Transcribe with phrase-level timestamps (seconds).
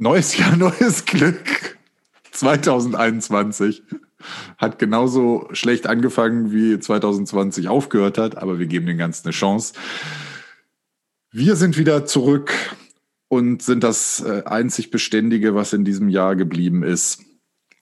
[0.00, 1.76] Neues Jahr, neues Glück.
[2.30, 3.82] 2021
[4.56, 9.74] hat genauso schlecht angefangen, wie 2020 aufgehört hat, aber wir geben dem Ganzen eine Chance.
[11.32, 12.52] Wir sind wieder zurück
[13.26, 17.24] und sind das äh, einzig Beständige, was in diesem Jahr geblieben ist.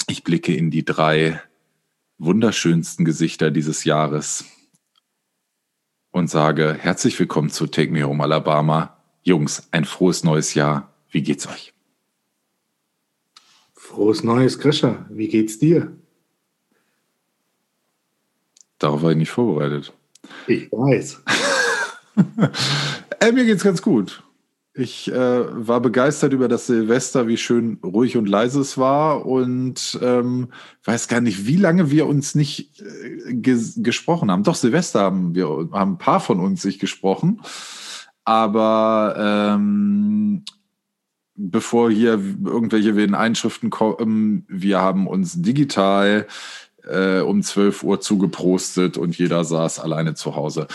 [0.09, 1.43] Ich blicke in die drei
[2.17, 4.47] wunderschönsten Gesichter dieses Jahres
[6.13, 8.97] und sage herzlich willkommen zu Take Me Home Alabama.
[9.23, 10.95] Jungs, ein frohes neues Jahr.
[11.11, 11.76] Wie geht's euch?
[13.87, 15.07] Frohes neues, Grisha.
[15.11, 15.93] Wie geht's dir?
[18.81, 19.93] Darauf war ich nicht vorbereitet.
[20.49, 21.23] Ich weiß.
[23.21, 24.25] äh, mir geht's ganz gut.
[24.75, 29.99] Ich äh, war begeistert über das Silvester, wie schön ruhig und leise es war und
[30.03, 30.49] ähm,
[30.85, 34.43] weiß gar nicht, wie lange wir uns nicht äh, ges gesprochen haben.
[34.43, 37.41] Doch Silvester haben wir haben ein paar von uns sich gesprochen,
[38.25, 40.45] aber ähm,
[41.37, 46.27] bevor hier irgendwelche wilden Einschriften kommen, wir haben uns digital
[46.85, 50.67] äh, um 12 Uhr zugeprostet und jeder saß alleine zu Hause.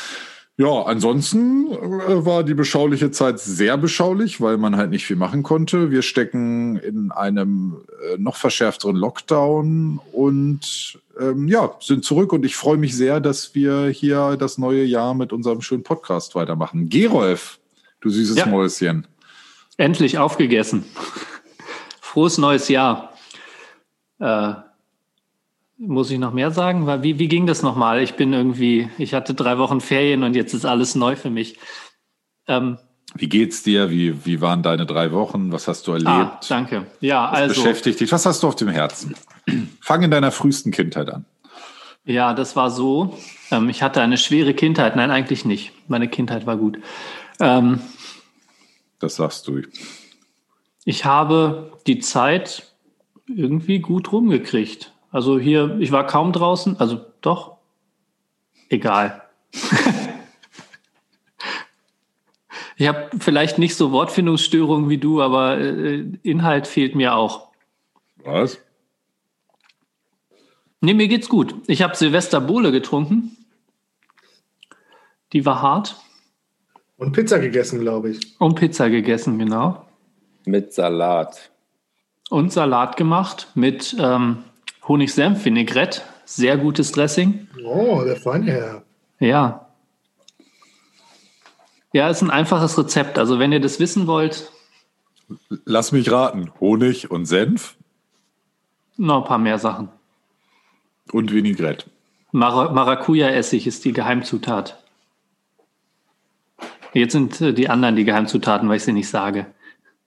[0.58, 5.41] Ja, ansonsten äh, war die beschauliche Zeit sehr beschaulich, weil man halt nicht viel machen
[5.41, 5.89] konnte.
[5.89, 7.77] Wir stecken in einem
[8.14, 13.55] äh, noch verschärfteren Lockdown und ähm, ja, sind zurück und ich freue mich sehr, dass
[13.55, 16.89] wir hier das neue Jahr mit unserem schönen Podcast weitermachen.
[16.89, 17.58] Gerolf,
[18.02, 18.45] du süßes ja.
[18.45, 19.08] Mäuschen.
[19.77, 20.86] Endlich aufgegessen.
[22.02, 23.14] Frohes neues Jahr.
[24.19, 24.53] Äh,
[25.77, 26.86] muss ich noch mehr sagen?
[27.03, 28.02] Wie, wie ging das nochmal?
[28.02, 31.58] Ich bin irgendwie, ich hatte drei Wochen Ferien und jetzt ist alles neu für mich.
[32.47, 32.77] Ähm,
[33.16, 33.89] wie geht's dir?
[33.89, 35.52] Wie, wie waren deine drei Wochen?
[35.52, 36.09] Was hast du erlebt?
[36.09, 36.86] Ah, danke.
[37.02, 37.61] Ja, Was also.
[37.61, 38.11] beschäftigt dich?
[38.11, 39.16] Was hast du auf dem Herzen?
[39.81, 41.25] Fang in deiner frühesten Kindheit an.
[42.05, 43.17] Ja, das war so.
[43.52, 44.95] Ähm, ich hatte eine schwere Kindheit.
[44.95, 45.72] Nein, eigentlich nicht.
[45.88, 46.80] Meine Kindheit war gut.
[47.39, 47.80] Ähm,
[49.02, 49.61] das sagst du.
[50.85, 52.71] Ich habe die Zeit
[53.27, 54.93] irgendwie gut rumgekriegt.
[55.11, 57.58] Also hier, ich war kaum draußen, also doch,
[58.69, 59.23] egal.
[62.77, 67.49] ich habe vielleicht nicht so Wortfindungsstörungen wie du, aber äh, Inhalt fehlt mir auch.
[68.23, 68.59] Was?
[70.80, 71.55] Nee, mir geht's gut.
[71.67, 73.37] Ich habe Silvester Bohle getrunken.
[75.33, 75.95] Die war hart.
[77.02, 78.39] Und Pizza gegessen, glaube ich.
[78.39, 79.88] Und Pizza gegessen, genau.
[80.45, 81.50] Mit Salat.
[82.30, 84.44] Und Salat gemacht mit ähm,
[84.88, 87.48] Honig-Senf-Vinaigrette, sehr gutes Dressing.
[87.66, 88.84] Oh, der feine Herr.
[89.20, 89.66] Ja.
[91.92, 93.18] Ja, ist ein einfaches Rezept.
[93.18, 94.52] Also wenn ihr das wissen wollt.
[95.66, 96.52] Lass mich raten.
[96.60, 97.78] Honig und Senf?
[98.98, 99.89] Noch ein paar mehr Sachen.
[101.12, 101.88] Und Vinaigrette.
[102.32, 104.80] Mar Maracuja-Essig ist die Geheimzutat.
[106.93, 109.45] Jetzt sind äh, die anderen die Geheimzutaten, weil ich sie nicht sage.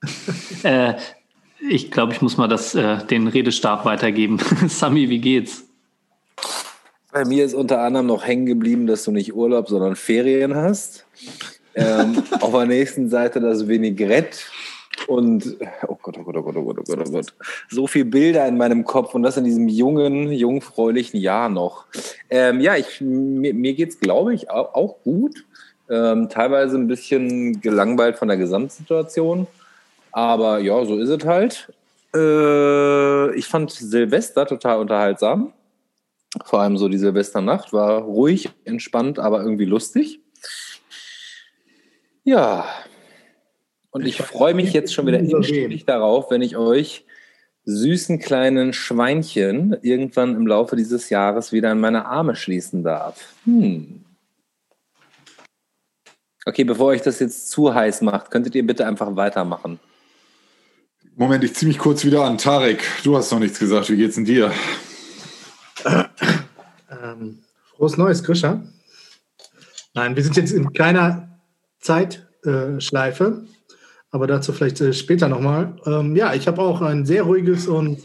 [0.63, 0.93] äh,
[1.69, 4.39] ich glaube, ich muss mal das, äh, den Redestab weitergeben.
[4.67, 5.63] Sami, wie geht's?
[7.11, 11.05] Bei mir ist unter anderem noch hängen geblieben, dass du nicht Urlaub, sondern Ferien hast.
[11.73, 14.37] Ähm, auf der nächsten Seite das Vinaigrette
[15.07, 15.57] und
[15.87, 17.33] oh Gott, oh Gott, oh Gott, oh Gott, oh Gott, oh Gott.
[17.69, 21.85] So viele Bilder in meinem Kopf und das in diesem jungen, jungfräulichen Jahr noch.
[22.29, 25.44] Ähm, ja, ich, mir, mir geht es, glaube ich, auch gut.
[25.89, 29.47] Ähm, teilweise ein bisschen gelangweilt von der Gesamtsituation.
[30.11, 31.71] Aber ja, so ist es halt.
[32.15, 35.53] Äh, ich fand Silvester total unterhaltsam.
[36.43, 40.19] Vor allem so die Silvesternacht war ruhig, entspannt, aber irgendwie lustig.
[42.23, 42.65] Ja.
[43.91, 47.05] Und ich, ich freue mich jetzt schon wieder inständig darauf, wenn ich euch
[47.65, 53.33] süßen kleinen Schweinchen irgendwann im Laufe dieses Jahres wieder in meine Arme schließen darf.
[53.45, 54.04] Hm.
[56.47, 59.79] Okay, bevor euch das jetzt zu heiß macht, könntet ihr bitte einfach weitermachen.
[61.15, 62.37] Moment, ich ziehe mich kurz wieder an.
[62.37, 63.89] Tarek, du hast noch nichts gesagt.
[63.89, 64.51] Wie geht's denn dir?
[66.89, 67.39] Ähm,
[67.75, 68.61] frohes Neues, Grisha.
[69.93, 71.39] Nein, wir sind jetzt in keiner
[71.79, 73.45] Zeitschleife,
[74.11, 75.75] aber dazu vielleicht äh, später nochmal.
[75.85, 78.01] Ähm, ja, ich habe auch ein sehr ruhiges und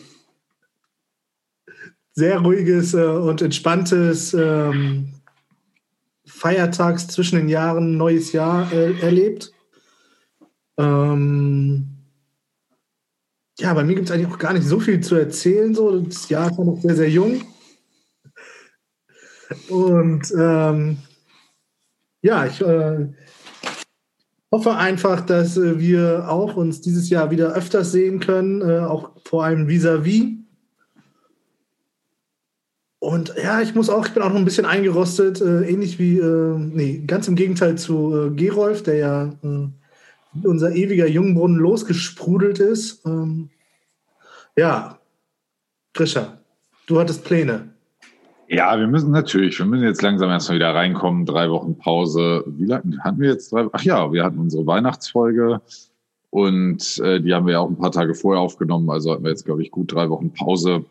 [2.13, 5.20] sehr ruhiges äh, und entspanntes ähm,
[6.41, 9.53] Feiertags zwischen den Jahren, neues Jahr äh, erlebt.
[10.79, 11.99] Ähm,
[13.59, 15.75] ja, bei mir gibt es eigentlich auch gar nicht so viel zu erzählen.
[15.75, 16.01] So.
[16.01, 17.43] Das Jahr ist noch sehr, sehr jung.
[19.69, 20.97] Und ähm,
[22.23, 23.09] ja, ich äh,
[24.51, 29.11] hoffe einfach, dass äh, wir auch uns dieses Jahr wieder öfters sehen können, äh, auch
[29.27, 30.23] vor allem vis-à-vis.
[30.23, 30.50] -vis.
[33.01, 36.19] Und ja, ich muss auch, ich bin auch noch ein bisschen eingerostet, äh, ähnlich wie,
[36.19, 39.33] äh, nee, ganz im Gegenteil zu äh, Gerolf, der ja
[40.33, 43.05] wie unser ewiger Jungbrunnen losgesprudelt ist.
[43.07, 43.51] Ähm,
[44.57, 44.99] ja,
[45.95, 46.39] Grisha,
[46.87, 47.71] du hattest Pläne.
[48.49, 51.25] Ja, wir müssen natürlich, wir müssen jetzt langsam erstmal wieder reinkommen.
[51.25, 52.45] Drei Wochen Pause.
[52.47, 53.67] Wie lange hatten wir jetzt drei?
[53.73, 55.61] Ach ja, wir hatten unsere Weihnachtsfolge
[56.31, 58.91] und äh, die haben wir ja auch ein paar Tage vorher aufgenommen.
[58.91, 60.85] Also hatten wir jetzt, glaube ich, gut drei Wochen Pause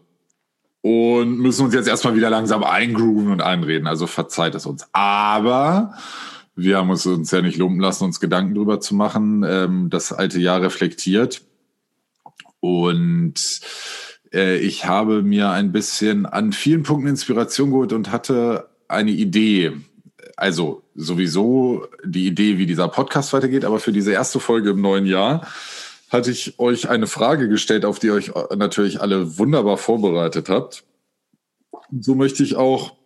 [0.82, 3.88] und müssen uns jetzt erstmal wieder langsam eingrooven und einreden.
[3.88, 4.88] Also verzeiht es uns.
[4.94, 5.94] Aber
[6.56, 9.46] wir haben uns, uns ja nicht lumpen lassen, uns Gedanken drüber zu machen.
[9.48, 11.42] Ähm, das alte Jahr reflektiert.
[12.62, 13.62] Und
[14.34, 19.74] äh, ich habe mir ein bisschen an vielen Punkten Inspiration geholt und hatte eine Idee.
[20.36, 25.06] Also sowieso die Idee, wie dieser Podcast weitergeht, aber für diese erste Folge im neuen
[25.06, 25.48] Jahr
[26.10, 30.84] hatte ich euch eine Frage gestellt, auf die ihr euch natürlich alle wunderbar vorbereitet habt.
[32.00, 33.00] So möchte ich auch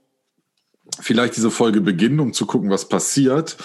[0.99, 3.57] vielleicht diese Folge beginnen, um zu gucken, was passiert.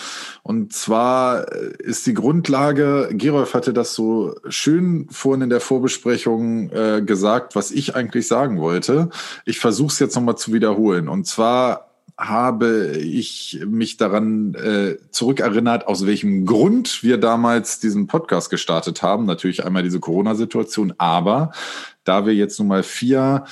[0.42, 6.70] Und zwar äh, ist die Grundlage, Gerolf hatte das so schön vorhin in der Vorbesprechung
[6.70, 9.10] äh, gesagt, was ich eigentlich sagen wollte.
[9.44, 11.08] Ich versuche es jetzt nochmal zu wiederholen.
[11.08, 11.87] Und zwar
[12.18, 19.24] habe ich mich daran äh, zurückerinnert, aus welchem Grund wir damals diesen Podcast gestartet haben.
[19.24, 21.52] Natürlich einmal diese Corona-Situation, aber
[22.02, 23.44] da wir jetzt nun mal vier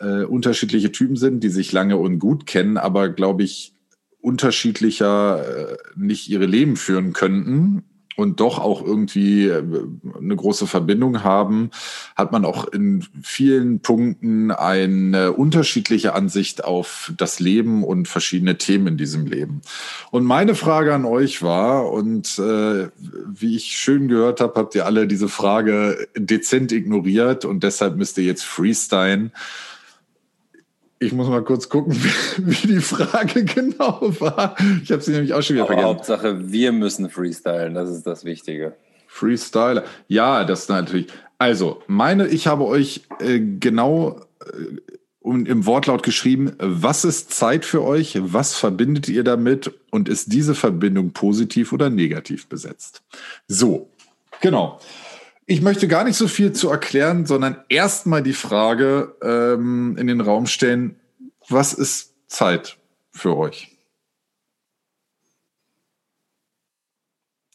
[0.00, 3.74] äh, unterschiedliche Typen sind, die sich lange und gut kennen, aber glaube ich
[4.22, 7.84] unterschiedlicher äh, nicht ihre Leben führen könnten
[8.18, 9.62] und doch auch irgendwie äh,
[10.20, 11.70] eine große Verbindung haben,
[12.16, 18.88] hat man auch in vielen Punkten eine unterschiedliche Ansicht auf das Leben und verschiedene Themen
[18.88, 19.60] in diesem Leben.
[20.10, 22.88] Und meine Frage an euch war, und äh,
[23.32, 28.18] wie ich schön gehört habe, habt ihr alle diese Frage dezent ignoriert und deshalb müsst
[28.18, 29.30] ihr jetzt freestylen.
[31.00, 31.94] Ich muss mal kurz gucken,
[32.38, 34.56] wie die Frage genau war.
[34.82, 35.88] Ich habe sie nämlich auch schon wieder Aber vergessen.
[35.88, 38.74] Hauptsache, wir müssen freestylen, das ist das Wichtige.
[39.06, 39.84] Freestyler.
[40.08, 41.08] Ja, das natürlich.
[41.38, 44.76] Also, meine, ich habe euch äh, genau äh,
[45.24, 48.18] im Wortlaut geschrieben, was ist Zeit für euch?
[48.20, 49.72] Was verbindet ihr damit?
[49.90, 53.02] Und ist diese Verbindung positiv oder negativ besetzt?
[53.46, 53.90] So,
[54.40, 54.80] genau.
[55.50, 60.20] Ich möchte gar nicht so viel zu erklären, sondern erstmal die Frage ähm, in den
[60.20, 61.00] Raum stellen,
[61.48, 62.76] was ist Zeit
[63.12, 63.74] für euch?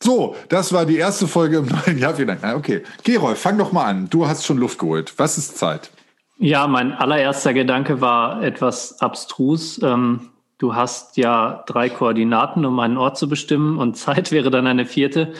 [0.01, 2.15] So, das war die erste Folge im neuen Jahr.
[2.15, 2.57] Vielen Dank.
[2.57, 4.09] Okay, Gerolf, fang doch mal an.
[4.09, 5.13] Du hast schon Luft geholt.
[5.17, 5.91] Was ist Zeit?
[6.39, 9.79] Ja, mein allererster Gedanke war etwas abstrus.
[9.83, 14.65] Ähm, du hast ja drei Koordinaten, um einen Ort zu bestimmen, und Zeit wäre dann
[14.65, 15.33] eine vierte.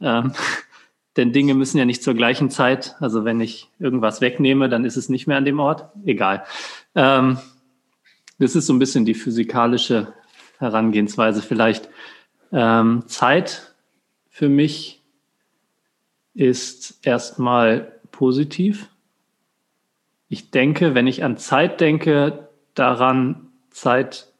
[0.00, 0.32] Ähm,
[1.16, 2.96] denn Dinge müssen ja nicht zur gleichen Zeit.
[3.00, 5.88] Also wenn ich irgendwas wegnehme, dann ist es nicht mehr an dem Ort.
[6.04, 6.44] Egal.
[6.94, 7.38] Ähm,
[8.38, 10.12] das ist so ein bisschen die physikalische
[10.58, 11.88] Herangehensweise vielleicht.
[12.52, 13.74] Ähm, Zeit
[14.28, 15.02] für mich
[16.34, 18.88] ist erstmal positiv.
[20.28, 24.32] Ich denke, wenn ich an Zeit denke, daran Zeit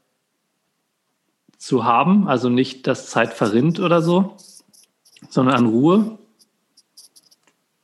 [1.56, 4.36] zu haben, also nicht, dass Zeit verrinnt oder so,
[5.30, 6.18] sondern an Ruhe.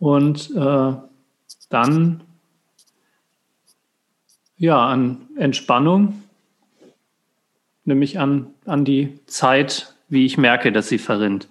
[0.02, 0.94] Und äh,
[1.68, 2.22] dann
[4.56, 6.24] ja an Entspannung,
[7.84, 11.46] nämlich an, an die Zeit, wie ich merke, dass sie verrinnt.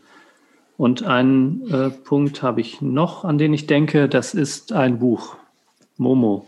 [0.76, 5.38] Und einen äh, Punkt habe ich noch, an den ich denke, das ist ein Buch,
[5.96, 6.46] Momo.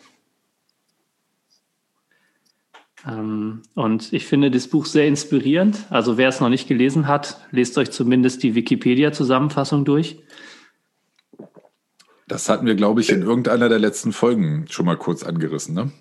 [3.08, 5.86] Ähm, und ich finde das Buch sehr inspirierend.
[5.90, 10.18] Also wer es noch nicht gelesen hat, lest euch zumindest die Wikipedia-Zusammenfassung durch.
[12.28, 15.76] Das hatten wir, glaube ich, in irgendeiner der letzten Folgen schon mal kurz angerissen.
[15.76, 15.92] Ne?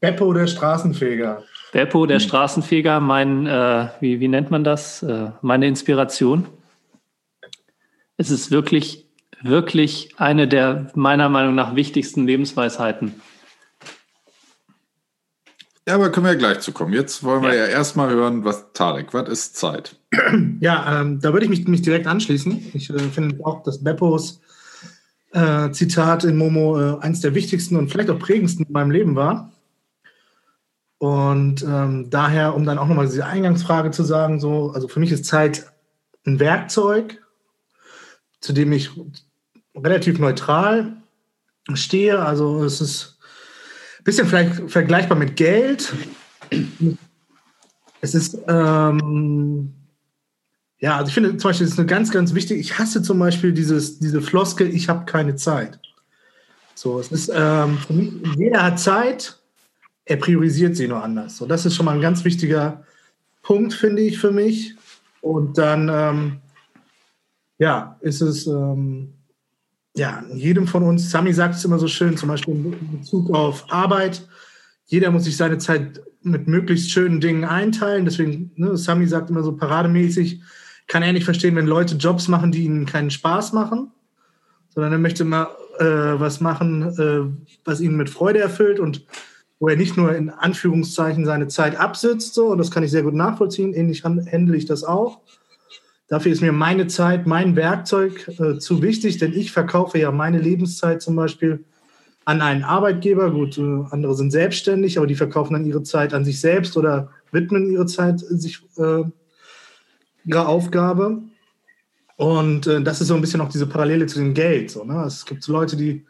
[0.00, 1.42] Beppo, der Straßenfeger.
[1.72, 5.02] Beppo, der Straßenfeger, mein, äh, wie, wie nennt man das?
[5.02, 6.46] Äh, meine Inspiration.
[8.16, 9.06] Es ist wirklich,
[9.42, 13.20] wirklich eine der meiner Meinung nach wichtigsten Lebensweisheiten.
[15.86, 16.92] Ja, aber können wir ja gleich zu kommen.
[16.92, 19.96] Jetzt wollen wir ja, ja erstmal hören, was Tarek, was ist Zeit?
[20.60, 22.72] Ja, ähm, da würde ich mich, mich direkt anschließen.
[22.74, 24.40] Ich äh, finde auch, dass Beppos
[25.32, 29.16] äh, Zitat in Momo äh, eines der wichtigsten und vielleicht auch prägendsten in meinem Leben
[29.16, 29.52] war.
[30.98, 35.12] Und ähm, daher, um dann auch nochmal diese Eingangsfrage zu sagen, so, also für mich
[35.12, 35.66] ist Zeit
[36.26, 37.22] ein Werkzeug,
[38.40, 38.90] zu dem ich
[39.76, 40.96] relativ neutral
[41.74, 42.18] stehe.
[42.18, 43.18] Also es ist
[43.98, 45.94] ein bisschen vielleicht vergleichbar mit Geld.
[48.00, 49.74] Es ist ähm,
[50.80, 52.58] ja, also ich finde zum Beispiel, das ist eine ganz, ganz wichtig.
[52.60, 55.80] Ich hasse zum Beispiel dieses, diese Floskel, ich habe keine Zeit.
[56.74, 59.38] So, es ist ähm, für mich, jeder hat Zeit,
[60.04, 61.36] er priorisiert sie nur anders.
[61.36, 62.84] So, das ist schon mal ein ganz wichtiger
[63.42, 64.76] Punkt, finde ich, für mich.
[65.20, 66.40] Und dann, ähm,
[67.58, 69.14] ja, ist es ähm,
[69.98, 73.64] ja, jedem von uns, Sami sagt es immer so schön, zum Beispiel in Bezug auf
[73.70, 74.26] Arbeit,
[74.86, 78.04] jeder muss sich seine Zeit mit möglichst schönen Dingen einteilen.
[78.04, 80.40] Deswegen, ne, Sami sagt immer so parademäßig,
[80.88, 83.92] kann er nicht verstehen, wenn Leute Jobs machen, die ihnen keinen Spaß machen,
[84.70, 89.04] sondern er möchte mal äh, was machen, äh, was ihn mit Freude erfüllt und
[89.60, 93.02] wo er nicht nur in Anführungszeichen seine Zeit absitzt, so, und das kann ich sehr
[93.02, 95.20] gut nachvollziehen, ähnlich handle ich das auch.
[96.08, 100.38] Dafür ist mir meine Zeit, mein Werkzeug äh, zu wichtig, denn ich verkaufe ja meine
[100.38, 101.64] Lebenszeit zum Beispiel
[102.24, 103.30] an einen Arbeitgeber.
[103.30, 107.10] Gut, äh, andere sind selbstständig, aber die verkaufen dann ihre Zeit an sich selbst oder
[107.30, 109.04] widmen ihre Zeit sich äh,
[110.28, 111.22] ihrer Aufgabe.
[112.16, 114.70] Und äh, das ist so ein bisschen auch diese Parallele zu dem Geld.
[114.70, 115.04] So, ne?
[115.06, 116.04] Es gibt so Leute, die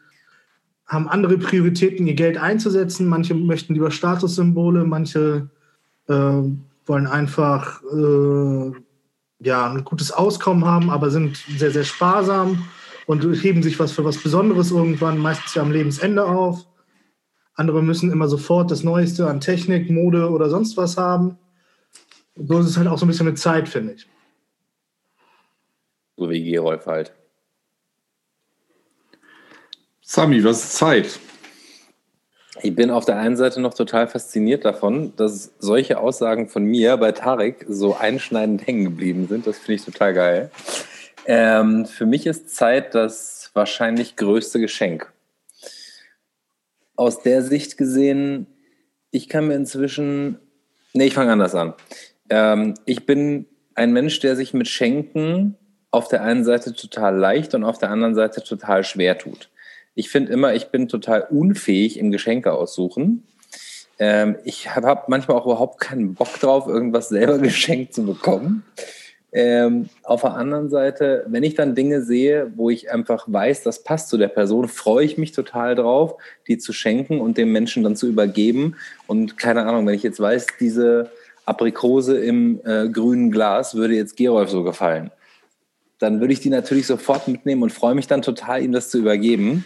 [0.85, 3.07] haben andere Prioritäten, ihr Geld einzusetzen.
[3.07, 5.49] Manche möchten lieber Statussymbole, manche
[6.07, 6.41] äh,
[6.85, 8.71] wollen einfach äh,
[9.41, 12.63] ja, ein gutes Auskommen haben, aber sind sehr, sehr sparsam
[13.05, 16.65] und heben sich was für was Besonderes irgendwann, meistens ja am Lebensende auf.
[17.53, 21.37] Andere müssen immer sofort das Neueste an Technik, Mode oder sonst was haben.
[22.47, 24.07] So ist es halt auch so ein bisschen mit Zeit, finde ich.
[26.17, 27.13] So wie Gerolf halt.
[30.01, 31.19] Sami, was ist Zeit?
[32.61, 36.97] Ich bin auf der einen Seite noch total fasziniert davon, dass solche Aussagen von mir
[36.97, 39.47] bei Tarek so einschneidend hängen geblieben sind.
[39.47, 40.51] Das finde ich total geil.
[41.25, 45.11] Ähm, für mich ist Zeit das wahrscheinlich größte Geschenk.
[46.95, 48.47] Aus der Sicht gesehen,
[49.11, 50.39] ich kann mir inzwischen.
[50.93, 51.75] Nee, ich fange anders an.
[52.29, 53.45] Ähm, ich bin
[53.75, 55.55] ein Mensch, der sich mit Schenken
[55.91, 59.49] auf der einen Seite total leicht und auf der anderen Seite total schwer tut.
[59.95, 63.23] Ich finde immer, ich bin total unfähig im Geschenke aussuchen.
[63.97, 68.63] Ähm, ich habe hab manchmal auch überhaupt keinen Bock drauf, irgendwas selber geschenkt zu bekommen.
[69.31, 73.83] Ähm, auf der anderen Seite, wenn ich dann Dinge sehe, wo ich einfach weiß, das
[73.83, 76.15] passt zu der Person, freue ich mich total drauf,
[76.47, 78.75] die zu schenken und dem Menschen dann zu übergeben.
[79.05, 81.11] Und keine Ahnung, wenn ich jetzt weiß, diese
[81.49, 85.11] Aprikose im äh, grünen Glas würde jetzt Gerolf so gefallen,
[85.97, 88.99] dann würde ich die natürlich sofort mitnehmen und freue mich dann total, ihm das zu
[88.99, 89.65] übergeben.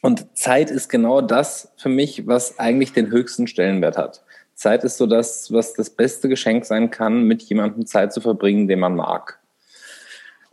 [0.00, 4.24] Und Zeit ist genau das für mich, was eigentlich den höchsten Stellenwert hat.
[4.54, 8.66] Zeit ist so das, was das beste Geschenk sein kann, mit jemandem Zeit zu verbringen,
[8.66, 9.38] den man mag.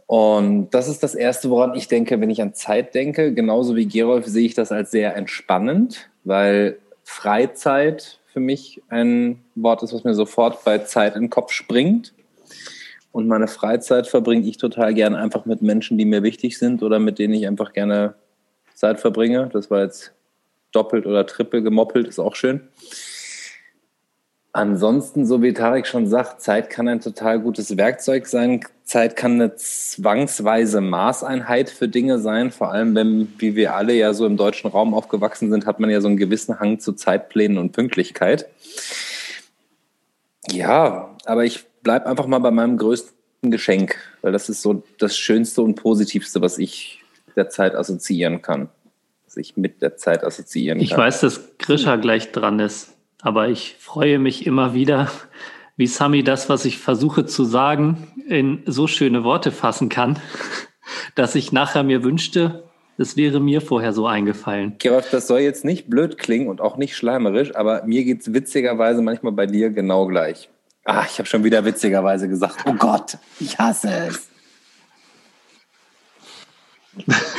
[0.06, 3.34] Und das ist das Erste, woran ich denke, wenn ich an Zeit denke.
[3.34, 9.84] Genauso wie Gerolf sehe ich das als sehr entspannend, weil Freizeit für mich ein Wort
[9.84, 12.14] ist, was mir sofort bei Zeit in den Kopf springt.
[13.12, 17.00] Und meine Freizeit verbringe ich total gern einfach mit Menschen, die mir wichtig sind oder
[17.00, 18.16] mit denen ich einfach gerne
[18.76, 19.50] Zeit verbringe.
[19.52, 20.14] Das war jetzt
[20.72, 22.62] doppelt oder trippel gemoppelt, ist auch schön.
[24.60, 28.60] Ansonsten, so wie Tarek schon sagt, Zeit kann ein total gutes Werkzeug sein.
[28.84, 32.52] Zeit kann eine zwangsweise Maßeinheit für Dinge sein.
[32.52, 35.90] Vor allem, wenn, wie wir alle ja so im deutschen Raum aufgewachsen sind, hat man
[35.90, 38.50] ja so einen gewissen Hang zu Zeitplänen und Pünktlichkeit.
[40.52, 45.18] Ja, aber ich bleibe einfach mal bei meinem größten Geschenk, weil das ist so das
[45.18, 47.02] Schönste und Positivste, was ich
[47.38, 48.68] der Zeit assoziieren kann.
[49.26, 51.00] Sich mit der Zeit assoziieren ich kann.
[51.00, 52.90] Ich weiß, dass Grisha gleich dran ist,
[53.22, 55.12] aber ich freue mich immer wieder,
[55.78, 60.20] wie Sami das, was ich versuche zu sagen, in so schöne Worte fassen kann,
[61.16, 62.64] dass ich nachher mir wünschte,
[62.98, 64.76] es wäre mir vorher so eingefallen.
[64.78, 68.34] Gerolf, das soll jetzt nicht blöd klingen und auch nicht schleimerisch, aber mir geht es
[68.34, 70.50] witzigerweise manchmal bei dir genau gleich.
[70.84, 74.28] Ah, ich habe schon wieder witzigerweise gesagt, oh Gott, ich hasse es.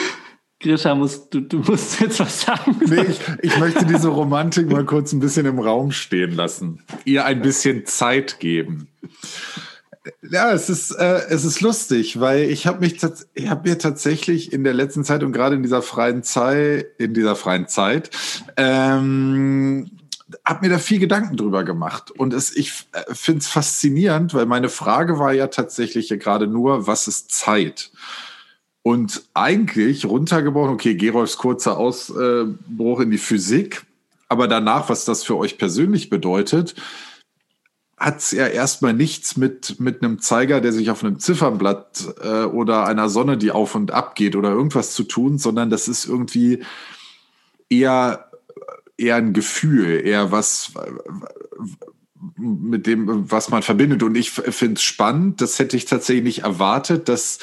[0.61, 2.77] Grisha, musst, du, du musst jetzt was sagen.
[2.87, 6.83] Nee, ich, ich möchte diese Romantik mal kurz ein bisschen im Raum stehen lassen.
[7.05, 8.89] Ihr ein bisschen Zeit geben.
[10.23, 12.99] Ja, es ist, äh, es ist lustig, weil ich habe mich
[13.35, 17.15] ich hab mir tatsächlich in der letzten Zeit und gerade in dieser freien Zeit, in
[17.15, 18.11] dieser freien Zeit,
[18.57, 19.91] ähm,
[20.45, 22.11] habe mir da viel Gedanken drüber gemacht.
[22.11, 26.87] Und es, ich äh, finde es faszinierend, weil meine Frage war ja tatsächlich gerade nur,
[26.87, 27.91] was ist Zeit?
[28.83, 33.85] Und eigentlich runtergebrochen, okay, Gerolfs kurzer Ausbruch in die Physik,
[34.29, 36.77] aber danach, was das für euch persönlich bedeutet,
[37.99, 42.45] hat es ja erstmal nichts mit, mit einem Zeiger, der sich auf einem Ziffernblatt äh,
[42.45, 46.07] oder einer Sonne, die auf und ab geht oder irgendwas zu tun, sondern das ist
[46.07, 46.65] irgendwie
[47.69, 48.31] eher,
[48.97, 50.73] eher ein Gefühl, eher was
[52.39, 54.03] mit dem, was man verbindet.
[54.03, 57.39] Und ich finde es spannend, das hätte ich tatsächlich nicht erwartet, dass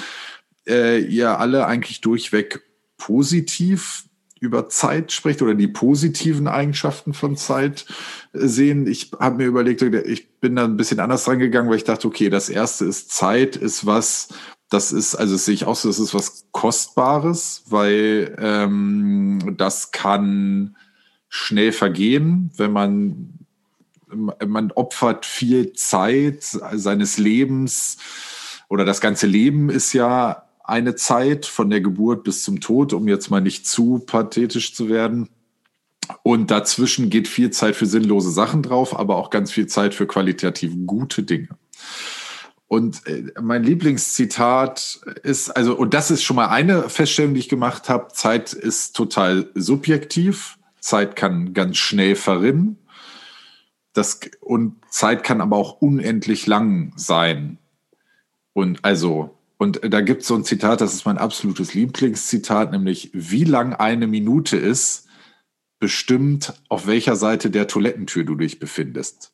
[0.67, 2.61] äh, ihr alle eigentlich durchweg
[2.97, 4.03] positiv
[4.39, 7.85] über Zeit spricht oder die positiven Eigenschaften von Zeit
[8.33, 8.87] äh, sehen.
[8.87, 12.29] Ich habe mir überlegt, ich bin da ein bisschen anders rangegangen, weil ich dachte, okay,
[12.29, 14.29] das erste ist Zeit, ist was,
[14.69, 19.91] Das ist, also das sehe ich auch so, das ist was Kostbares, weil ähm, das
[19.91, 20.75] kann
[21.29, 23.33] schnell vergehen, wenn man
[24.09, 27.97] man opfert viel Zeit seines Lebens
[28.69, 33.07] oder das ganze Leben ist ja eine Zeit von der Geburt bis zum Tod, um
[33.07, 35.29] jetzt mal nicht zu pathetisch zu werden.
[36.23, 40.07] Und dazwischen geht viel Zeit für sinnlose Sachen drauf, aber auch ganz viel Zeit für
[40.07, 41.49] qualitativ gute Dinge.
[42.67, 47.49] Und äh, mein Lieblingszitat ist, also, und das ist schon mal eine Feststellung, die ich
[47.49, 50.57] gemacht habe, Zeit ist total subjektiv.
[50.81, 52.77] Zeit kann ganz schnell verrinnen.
[53.93, 57.57] Das, und Zeit kann aber auch unendlich lang sein.
[58.53, 63.09] Und also, und da gibt es so ein Zitat, das ist mein absolutes Lieblingszitat, nämlich
[63.13, 65.07] wie lang eine Minute ist,
[65.79, 69.33] bestimmt, auf welcher Seite der Toilettentür du dich befindest.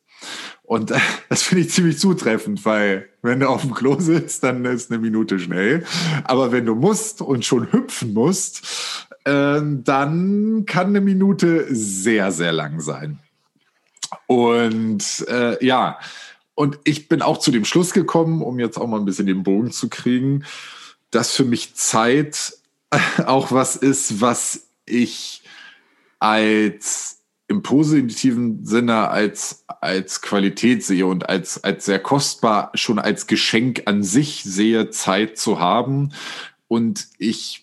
[0.63, 0.99] Und äh,
[1.29, 4.99] das finde ich ziemlich zutreffend, weil wenn du auf dem Klo sitzt, dann ist eine
[4.99, 5.85] Minute schnell.
[6.23, 12.51] Aber wenn du musst und schon hüpfen musst, äh, dann kann eine Minute sehr, sehr
[12.51, 13.19] lang sein.
[14.27, 15.97] Und äh, ja,
[16.55, 19.43] und ich bin auch zu dem Schluss gekommen, um jetzt auch mal ein bisschen den
[19.43, 20.45] Bogen zu kriegen,
[21.11, 22.53] dass für mich Zeit
[23.25, 25.43] auch was ist, was ich
[26.19, 33.27] als im positiven Sinne als, als Qualität sehe und als, als sehr kostbar, schon als
[33.27, 36.13] Geschenk an sich sehe, Zeit zu haben.
[36.67, 37.62] Und ich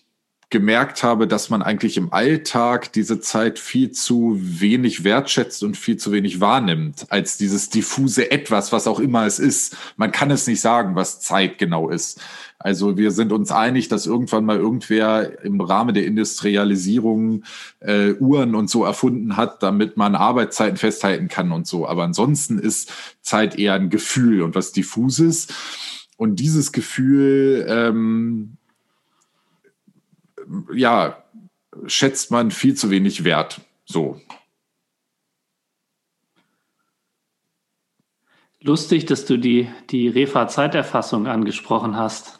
[0.51, 5.97] gemerkt habe, dass man eigentlich im Alltag diese Zeit viel zu wenig wertschätzt und viel
[5.97, 9.75] zu wenig wahrnimmt, als dieses diffuse Etwas, was auch immer es ist.
[9.95, 12.19] Man kann es nicht sagen, was Zeit genau ist.
[12.59, 17.43] Also wir sind uns einig, dass irgendwann mal irgendwer im Rahmen der Industrialisierung
[17.79, 21.87] äh, Uhren und so erfunden hat, damit man Arbeitszeiten festhalten kann und so.
[21.87, 22.91] Aber ansonsten ist
[23.21, 25.47] Zeit eher ein Gefühl und was diffuses.
[26.17, 28.57] Und dieses Gefühl ähm,
[30.73, 31.23] ja,
[31.85, 33.61] schätzt man viel zu wenig wert.
[33.85, 34.19] So.
[38.61, 42.39] Lustig, dass du die, die Refa-Zeiterfassung angesprochen hast.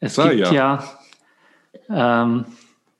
[0.00, 0.82] Es Sei gibt ja,
[1.88, 2.46] ja ähm,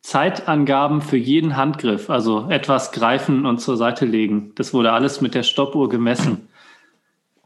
[0.03, 4.53] Zeitangaben für jeden Handgriff, also etwas greifen und zur Seite legen.
[4.57, 6.49] Das wurde alles mit der Stoppuhr gemessen.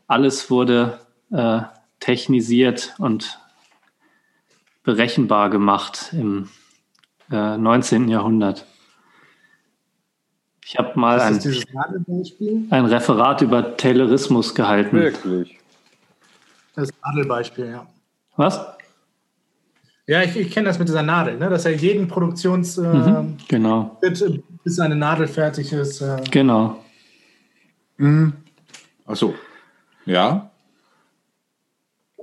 [0.07, 1.63] Alles wurde äh,
[2.01, 3.39] technisiert und
[4.83, 6.49] berechenbar gemacht im
[7.31, 8.09] äh, 19.
[8.09, 8.67] Jahrhundert.
[10.65, 11.41] Ich habe mal ein,
[12.71, 14.97] ein, Referat über Taylorismus gehalten.
[14.97, 15.59] Wirklich?
[16.75, 17.87] Das Nadelbeispiel, ja.
[18.37, 18.61] Was?
[20.07, 21.49] Ja, ich, ich kenne das mit dieser Nadel, ne?
[21.49, 23.99] dass er jeden Produktions äh, mhm, genau.
[24.01, 26.01] bis eine Nadel fertig ist.
[26.01, 26.23] Äh.
[26.31, 26.83] Genau.
[27.99, 28.33] Mhm.
[29.05, 29.35] Achso.
[30.07, 30.52] Ja.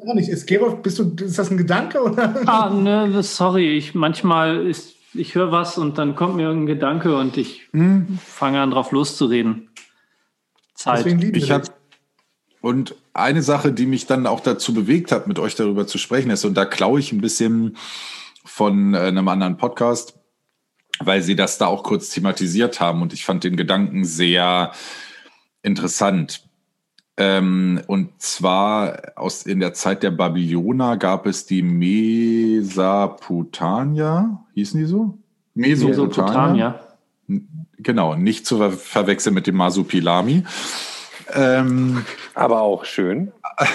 [0.08, 0.30] Auch nicht.
[0.30, 2.42] Ist Gerolf, bist du, ist das ein Gedanke oder?
[2.48, 3.78] Ah, ne, sorry.
[3.78, 8.20] Ich manchmal ist, ich höre was und dann kommt mir irgendein Gedanke und ich hm.
[8.24, 9.70] fange an, drauf loszureden.
[10.76, 11.06] Zeit.
[11.06, 11.64] Ich hab,
[12.62, 16.32] und eine Sache, die mich dann auch dazu bewegt hat, mit euch darüber zu sprechen,
[16.32, 17.76] ist, und da klaue ich ein bisschen
[18.46, 20.18] von äh, einem anderen Podcast,
[21.00, 24.72] weil sie das da auch kurz thematisiert haben und ich fand den Gedanken sehr
[25.62, 26.49] interessant.
[27.22, 34.86] Ähm, und zwar aus in der Zeit der Babylonier gab es die Mesopotamier, hießen die
[34.86, 35.18] so?
[35.54, 36.80] Mesopotamia.
[37.78, 40.46] Genau, nicht zu ver verwechseln mit dem Masupilami.
[41.34, 42.06] Ähm,
[42.36, 43.34] Aber auch schön.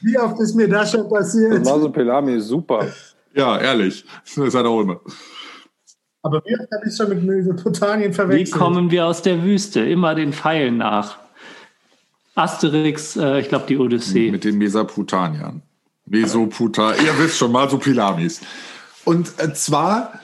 [0.00, 1.54] Wie oft ist mir das schon passiert?
[1.54, 2.86] Das Masupilami ist super.
[3.34, 4.04] Ja, ehrlich.
[4.24, 5.00] Das ist halt auch immer.
[6.22, 8.46] Aber wie oft habe ich schon mit Mesopotamien verwechselt?
[8.46, 9.80] Wie kommen wir aus der Wüste?
[9.80, 11.23] Immer den Pfeilen nach.
[12.34, 14.30] Asterix, äh, ich glaube die Odyssee.
[14.30, 15.62] Mit den Mesopotamiern.
[16.06, 18.40] Mesopotamien, ihr wisst schon, mal so Pilamis.
[19.04, 20.20] Und äh, zwar,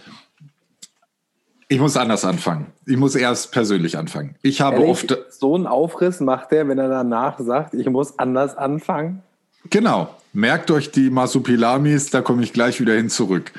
[1.68, 2.66] ich muss anders anfangen.
[2.86, 4.34] Ich muss erst persönlich anfangen.
[4.42, 4.90] Ich habe Ehrlich?
[4.90, 5.18] oft.
[5.30, 9.22] So einen Aufriss macht er, wenn er danach sagt, ich muss anders anfangen.
[9.70, 10.14] Genau.
[10.32, 13.52] Merkt euch die Masupilamis, da komme ich gleich wieder hin zurück.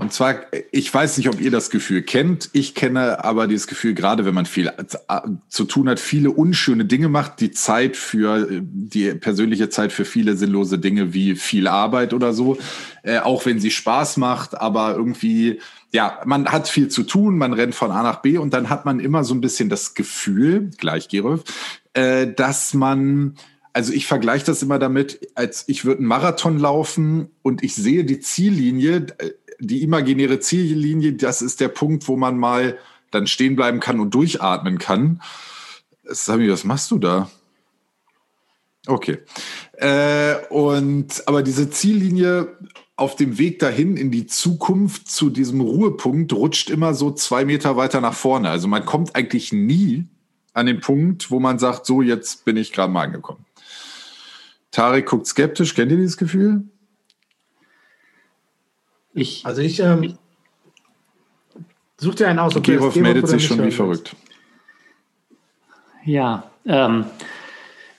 [0.00, 0.36] Und zwar,
[0.72, 2.48] ich weiß nicht, ob ihr das Gefühl kennt.
[2.54, 4.72] Ich kenne aber dieses Gefühl, gerade wenn man viel
[5.50, 10.38] zu tun hat, viele unschöne Dinge macht, die Zeit für, die persönliche Zeit für viele
[10.38, 12.56] sinnlose Dinge wie viel Arbeit oder so,
[13.02, 15.60] äh, auch wenn sie Spaß macht, aber irgendwie,
[15.92, 18.86] ja, man hat viel zu tun, man rennt von A nach B und dann hat
[18.86, 21.44] man immer so ein bisschen das Gefühl, gleich Gerolf,
[21.92, 23.34] äh, dass man
[23.72, 28.04] also ich vergleiche das immer damit, als ich würde einen Marathon laufen und ich sehe
[28.04, 29.30] die Ziellinie, äh,
[29.60, 32.78] die imaginäre Ziellinie, das ist der Punkt, wo man mal
[33.10, 35.20] dann stehen bleiben kann und durchatmen kann.
[36.04, 37.30] Sami, was machst du da?
[38.86, 39.18] Okay.
[39.74, 42.56] Äh, und aber diese Ziellinie
[42.96, 47.76] auf dem Weg dahin in die Zukunft zu diesem Ruhepunkt rutscht immer so zwei Meter
[47.76, 48.50] weiter nach vorne.
[48.50, 50.06] Also man kommt eigentlich nie
[50.52, 53.44] an den Punkt, wo man sagt, so jetzt bin ich gerade mal angekommen.
[54.70, 55.74] Tarek guckt skeptisch.
[55.74, 56.64] Kennt ihr dieses Gefühl?
[59.14, 59.44] Ich.
[59.44, 60.18] Also ich ähm,
[61.96, 62.56] such dir einen aus.
[62.56, 64.14] Okay, Gerov meldet sich schon wie verrückt.
[66.04, 67.04] Ja, ähm,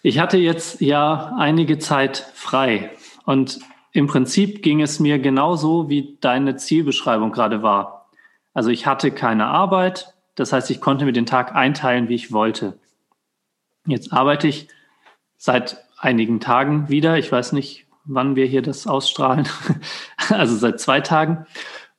[0.02, 2.92] ich hatte jetzt ja einige Zeit frei
[3.26, 3.60] und
[3.94, 8.10] im Prinzip ging es mir genauso, wie deine Zielbeschreibung gerade war.
[8.54, 12.32] Also ich hatte keine Arbeit, das heißt, ich konnte mir den Tag einteilen, wie ich
[12.32, 12.80] wollte.
[13.86, 14.70] Jetzt arbeite ich
[15.38, 17.18] seit einigen Tagen wieder.
[17.18, 19.48] Ich weiß nicht, wann wir hier das ausstrahlen.
[20.30, 21.46] also seit zwei Tagen.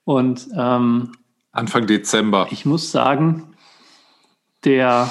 [0.04, 1.12] Und ähm,
[1.52, 2.48] Anfang Dezember.
[2.50, 3.54] Ich muss sagen,
[4.64, 5.10] der,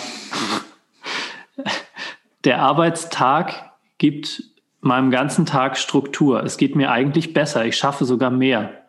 [2.43, 4.43] der Arbeitstag gibt
[4.81, 6.43] meinem ganzen Tag Struktur.
[6.43, 7.65] Es geht mir eigentlich besser.
[7.65, 8.85] Ich schaffe sogar mehr.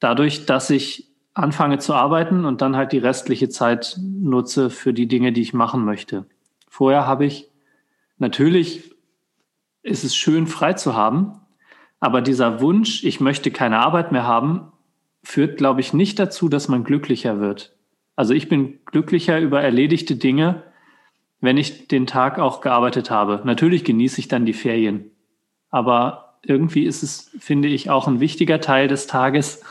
[0.00, 5.06] Dadurch, dass ich anfange zu arbeiten und dann halt die restliche Zeit nutze für die
[5.06, 6.24] Dinge, die ich machen möchte.
[6.66, 7.50] Vorher habe ich
[8.16, 8.95] natürlich
[9.86, 11.40] ist es schön, frei zu haben,
[12.00, 14.72] aber dieser Wunsch, ich möchte keine Arbeit mehr haben,
[15.22, 17.76] führt, glaube ich, nicht dazu, dass man glücklicher wird.
[18.16, 20.62] Also ich bin glücklicher über erledigte Dinge,
[21.40, 23.42] wenn ich den Tag auch gearbeitet habe.
[23.44, 25.10] Natürlich genieße ich dann die Ferien.
[25.70, 29.62] Aber irgendwie ist es, finde ich, auch ein wichtiger Teil des Tages,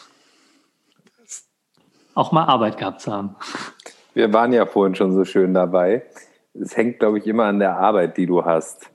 [2.13, 3.36] auch mal Arbeit gehabt zu haben.
[4.13, 6.04] Wir waren ja vorhin schon so schön dabei.
[6.54, 8.89] Es hängt, glaube ich, immer an der Arbeit, die du hast.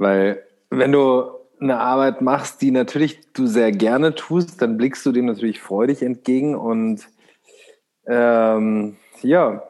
[0.00, 1.24] Weil wenn du
[1.60, 6.00] eine Arbeit machst, die natürlich du sehr gerne tust, dann blickst du dem natürlich freudig
[6.00, 7.06] entgegen und
[8.06, 9.62] ähm, ja,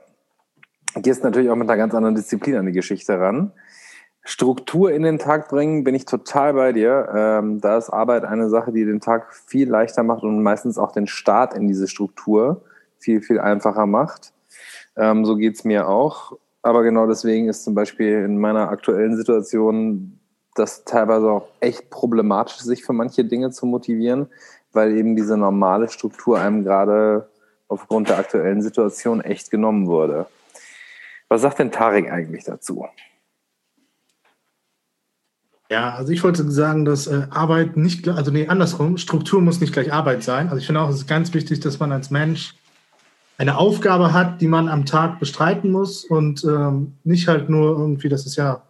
[0.94, 3.52] gehst natürlich auch mit einer ganz anderen Disziplin an die Geschichte ran.
[4.22, 7.08] Struktur in den Tag bringen, bin ich total bei dir.
[7.12, 10.92] Ähm, da ist Arbeit eine Sache, die den Tag viel leichter macht und meistens auch
[10.92, 12.62] den Start in diese Struktur
[12.98, 14.32] viel, viel einfacher macht.
[14.96, 16.38] Ähm, so geht's mir auch.
[16.62, 20.19] Aber genau deswegen ist zum Beispiel in meiner aktuellen Situation
[20.60, 24.28] das teilweise auch echt problematisch, sich für manche Dinge zu motivieren,
[24.72, 27.28] weil eben diese normale Struktur einem gerade
[27.68, 30.26] aufgrund der aktuellen Situation echt genommen wurde.
[31.28, 32.86] Was sagt denn Tarek eigentlich dazu?
[35.70, 39.72] Ja, also ich wollte sagen, dass äh, Arbeit nicht, also nee, andersrum, Struktur muss nicht
[39.72, 40.48] gleich Arbeit sein.
[40.48, 42.56] Also ich finde auch, es ist ganz wichtig, dass man als Mensch
[43.38, 48.08] eine Aufgabe hat, die man am Tag bestreiten muss und ähm, nicht halt nur irgendwie,
[48.08, 48.62] das ist ja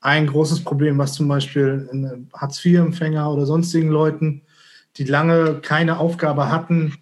[0.00, 4.42] ein großes Problem, was zum Beispiel Hartz-IV-Empfänger oder sonstigen Leuten,
[4.96, 6.94] die lange keine Aufgabe hatten,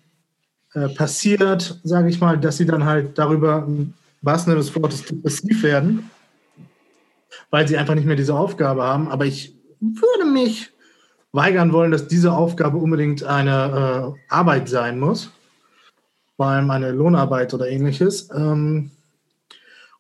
[0.75, 3.67] äh, passiert, sage ich mal, dass sie dann halt darüber,
[4.21, 6.11] was Sinne des Wortes, depressiv werden,
[7.51, 9.09] weil sie einfach nicht mehr diese Aufgabe haben.
[9.09, 10.71] Aber ich würde mich
[11.33, 15.31] weigern wollen, dass diese Aufgabe unbedingt eine äh, Arbeit sein muss,
[16.37, 18.29] vor allem eine Lohnarbeit oder ähnliches.
[18.35, 18.91] Ähm,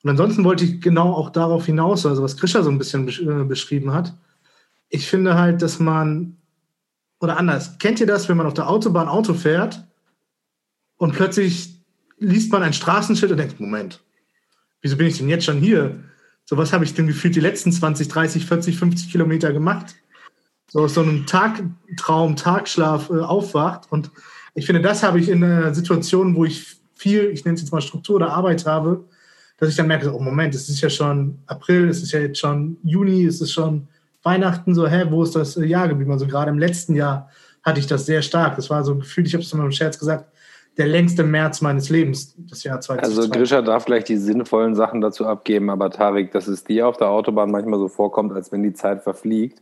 [0.03, 3.45] und ansonsten wollte ich genau auch darauf hinaus, also was Krischer so ein bisschen äh,
[3.45, 4.15] beschrieben hat.
[4.89, 6.37] Ich finde halt, dass man,
[7.21, 9.85] oder anders, kennt ihr das, wenn man auf der Autobahn Auto fährt
[10.97, 11.81] und plötzlich
[12.19, 14.01] liest man ein Straßenschild und denkt, Moment,
[14.81, 16.05] wieso bin ich denn jetzt schon hier?
[16.45, 19.97] So was habe ich denn gefühlt die letzten 20, 30, 40, 50 Kilometer gemacht?
[20.71, 23.91] So aus so einem Tagtraum, Tagschlaf äh, aufwacht.
[23.91, 24.11] Und
[24.55, 27.73] ich finde, das habe ich in einer Situation, wo ich viel, ich nenne es jetzt
[27.73, 29.05] mal Struktur oder Arbeit habe,
[29.59, 32.39] dass ich dann merke, oh Moment, es ist ja schon April, es ist ja jetzt
[32.39, 33.89] schon Juni, es ist schon
[34.23, 36.13] Weihnachten, so, hä, wo ist das Jahr geblieben?
[36.13, 37.29] Also gerade im letzten Jahr
[37.63, 38.57] hatte ich das sehr stark.
[38.57, 40.27] Das war so ein Gefühl, ich habe es mal im Scherz gesagt,
[40.77, 43.19] der längste März meines Lebens, das Jahr 2020.
[43.19, 46.97] Also Grisha darf gleich die sinnvollen Sachen dazu abgeben, aber Tarik, dass es dir auf
[46.97, 49.61] der Autobahn manchmal so vorkommt, als wenn die Zeit verfliegt,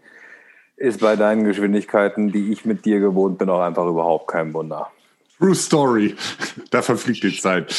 [0.76, 4.90] ist bei deinen Geschwindigkeiten, die ich mit dir gewohnt bin, auch einfach überhaupt kein Wunder.
[5.38, 6.14] True Story.
[6.70, 7.74] Da verfliegt die Zeit.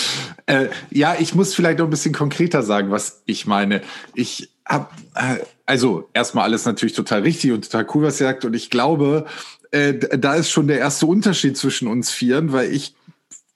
[0.45, 3.81] Äh, ja, ich muss vielleicht noch ein bisschen konkreter sagen, was ich meine.
[4.15, 8.45] Ich habe, äh, also erstmal alles natürlich total richtig und total cool, was ihr sagt.
[8.45, 9.25] Und ich glaube,
[9.71, 12.95] äh, da ist schon der erste Unterschied zwischen uns Vieren, weil ich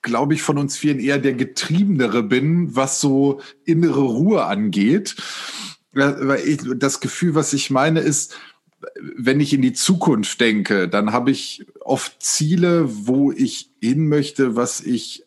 [0.02, 5.16] glaube ich, von uns Vieren eher der Getriebenere bin, was so innere Ruhe angeht.
[5.94, 8.36] Weil ich, das Gefühl, was ich meine, ist,
[9.16, 14.56] wenn ich in die Zukunft denke, dann habe ich oft Ziele, wo ich hin möchte,
[14.56, 15.24] was ich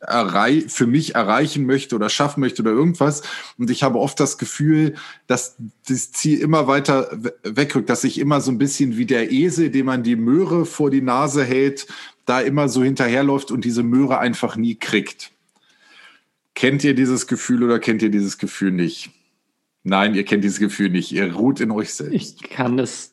[0.69, 3.23] für mich erreichen möchte oder schaffen möchte oder irgendwas.
[3.59, 4.95] Und ich habe oft das Gefühl,
[5.27, 5.57] dass
[5.89, 7.11] das Ziel immer weiter
[7.43, 10.91] wegrückt, dass ich immer so ein bisschen wie der Esel, dem man die Möhre vor
[10.91, 11.87] die Nase hält,
[12.27, 15.33] da immer so hinterherläuft und diese Möhre einfach nie kriegt.
[16.55, 19.11] Kennt ihr dieses Gefühl oder kennt ihr dieses Gefühl nicht?
[19.83, 21.13] Nein, ihr kennt dieses Gefühl nicht.
[21.13, 22.15] Ihr ruht in euch selbst.
[22.15, 23.11] Ich kann das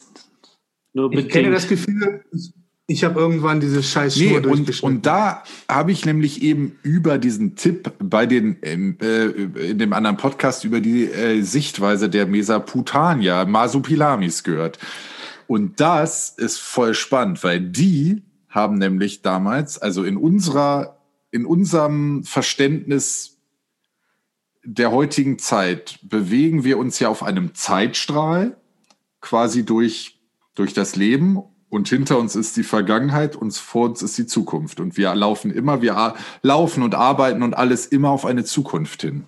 [0.94, 2.24] nur Ich kenne das Gefühl,
[2.88, 7.18] ich, habe irgendwann diese scheiß Schnur Nee, und, und da habe ich nämlich eben über
[7.18, 12.26] diesen Tipp bei den ähm, äh, in dem anderen Podcast über die äh, Sichtweise der
[12.26, 14.78] Mesopotamier, Masupilamis gehört.
[15.48, 20.98] Und das ist voll spannend, weil die haben nämlich damals, also in unserer,
[21.32, 23.38] in unserem Verständnis
[24.64, 28.58] der heutigen Zeit bewegen wir uns ja auf einem Zeitstrahl
[29.22, 30.11] quasi durch,
[30.56, 34.82] durch das Leben und hinter uns ist die Vergangenheit und vor uns ist die Zukunft.
[34.82, 39.26] Und wir laufen immer, wir laufen und arbeiten und alles immer auf eine Zukunft hin.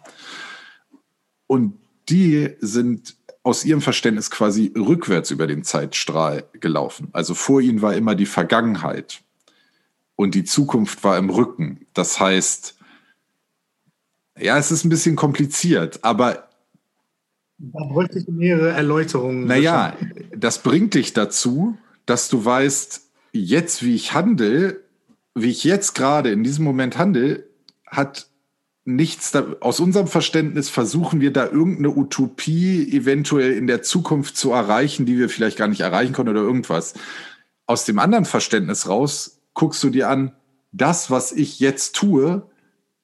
[1.48, 7.10] Und die sind aus ihrem Verständnis quasi rückwärts über den Zeitstrahl gelaufen.
[7.14, 9.22] Also vor ihnen war immer die Vergangenheit
[10.16, 11.86] und die Zukunft war im Rücken.
[11.94, 12.78] Das heißt,
[14.38, 16.50] ja, es ist ein bisschen kompliziert, aber
[17.58, 19.46] da bräuchte ich mehrere Erläuterungen.
[19.46, 19.96] naja,
[20.36, 24.82] das bringt dich dazu, dass du weißt, jetzt wie ich handle,
[25.36, 27.44] wie ich jetzt gerade in diesem Moment handle,
[27.86, 28.28] hat
[28.86, 34.52] nichts, da, aus unserem Verständnis versuchen wir da irgendeine Utopie eventuell in der Zukunft zu
[34.52, 36.94] erreichen, die wir vielleicht gar nicht erreichen können oder irgendwas.
[37.66, 40.34] Aus dem anderen Verständnis raus guckst du dir an,
[40.72, 42.50] das, was ich jetzt tue,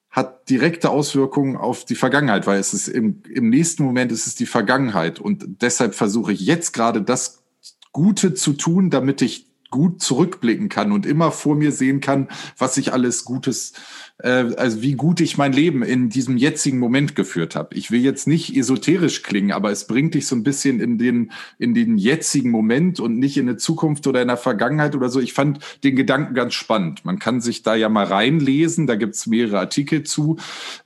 [0.10, 4.36] hat direkte Auswirkungen auf die Vergangenheit, weil es ist im, im nächsten Moment ist es
[4.36, 5.20] die Vergangenheit.
[5.20, 7.44] Und deshalb versuche ich jetzt gerade das
[7.92, 12.28] Gute zu tun, damit ich gut zurückblicken kann und immer vor mir sehen kann,
[12.58, 13.74] was ich alles Gutes,
[14.20, 17.76] äh, also wie gut ich mein Leben in diesem jetzigen Moment geführt habe.
[17.76, 21.32] Ich will jetzt nicht esoterisch klingen, aber es bringt dich so ein bisschen in den,
[21.58, 25.20] in den jetzigen Moment und nicht in eine Zukunft oder in der Vergangenheit oder so.
[25.20, 27.06] Ich fand den Gedanken ganz spannend.
[27.06, 30.38] Man kann sich da ja mal reinlesen, da gibt's mehrere Artikel zu.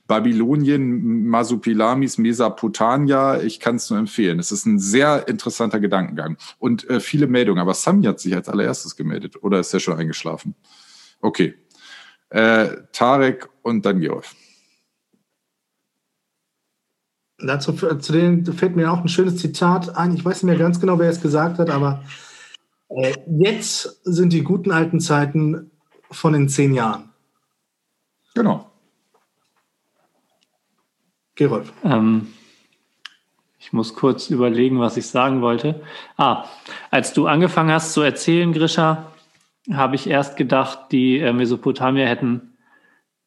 [0.06, 4.38] Babylonien, Masupilamis, Mesopotamia, ich kann es nur empfehlen.
[4.38, 7.60] Es ist ein sehr interessanter Gedankengang und äh, viele Meldungen.
[7.60, 10.54] Aber Sami hat sich als allererstes gemeldet oder ist er schon eingeschlafen?
[11.20, 11.54] Okay.
[12.28, 14.24] Äh, Tarek und dann Georg.
[17.38, 20.14] Dazu zu denen fällt mir auch ein schönes Zitat ein.
[20.14, 22.04] Ich weiß nicht mehr ganz genau, wer es gesagt hat, aber
[22.88, 25.70] äh, jetzt sind die guten alten Zeiten
[26.10, 27.10] von in zehn Jahren.
[28.34, 28.70] Genau.
[31.34, 31.72] Gerolf.
[31.84, 32.28] Ähm,
[33.58, 35.82] ich muss kurz überlegen, was ich sagen wollte.
[36.16, 36.44] Ah,
[36.90, 39.10] als du angefangen hast zu erzählen, Grisha,
[39.72, 42.54] habe ich erst gedacht, die äh, Mesopotamier hätten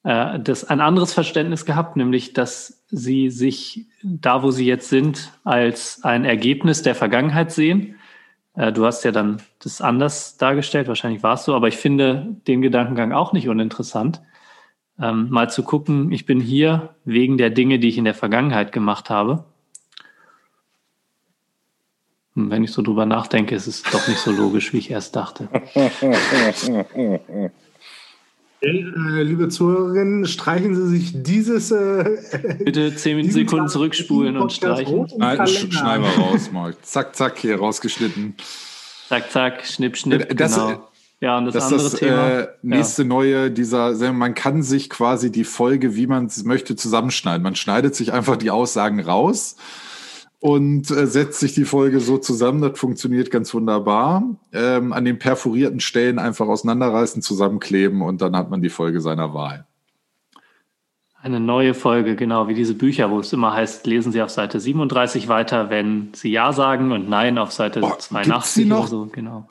[0.03, 5.31] äh, das ein anderes Verständnis gehabt, nämlich dass sie sich da, wo sie jetzt sind,
[5.43, 7.95] als ein Ergebnis der Vergangenheit sehen.
[8.53, 12.37] Äh, du hast ja dann das anders dargestellt, wahrscheinlich war es so, aber ich finde
[12.47, 14.21] den Gedankengang auch nicht uninteressant.
[14.99, 18.71] Ähm, mal zu gucken, ich bin hier wegen der Dinge, die ich in der Vergangenheit
[18.71, 19.43] gemacht habe.
[22.35, 25.15] Hm, Wenn ich so drüber nachdenke, ist es doch nicht so logisch, wie ich erst
[25.15, 25.49] dachte.
[28.59, 31.69] Äh, liebe Zuhörerinnen, streichen Sie sich dieses.
[31.69, 35.05] Äh, Bitte zehn diesen Sekunden Tag- zurückspulen und streichen.
[35.17, 36.75] Nein, schneiden wir raus, mal.
[36.81, 38.33] Zack, zack, hier rausgeschnitten.
[39.09, 40.35] Zack, zack, schnipp, schnipp.
[40.35, 40.87] Das- genau.
[41.19, 42.29] Ja, und das, Das ist andere das Thema.
[42.29, 47.41] äh, nächste neue dieser, man kann sich quasi die Folge, wie man es möchte, zusammenschneiden.
[47.41, 49.55] Man schneidet sich einfach die Aussagen raus
[50.39, 52.61] und äh, setzt sich die Folge so zusammen.
[52.61, 54.23] Das funktioniert ganz wunderbar.
[54.53, 59.33] Ähm, an den perforierten Stellen einfach auseinanderreißen, zusammenkleben und dann hat man die Folge seiner
[59.33, 59.65] Wahl.
[61.19, 64.59] Eine neue Folge, genau wie diese Bücher, wo es immer heißt, lesen Sie auf Seite
[64.59, 68.79] 37 weiter, wenn Sie Ja sagen und Nein auf Seite gibt's 82 die noch?
[68.81, 69.47] oder so, genau.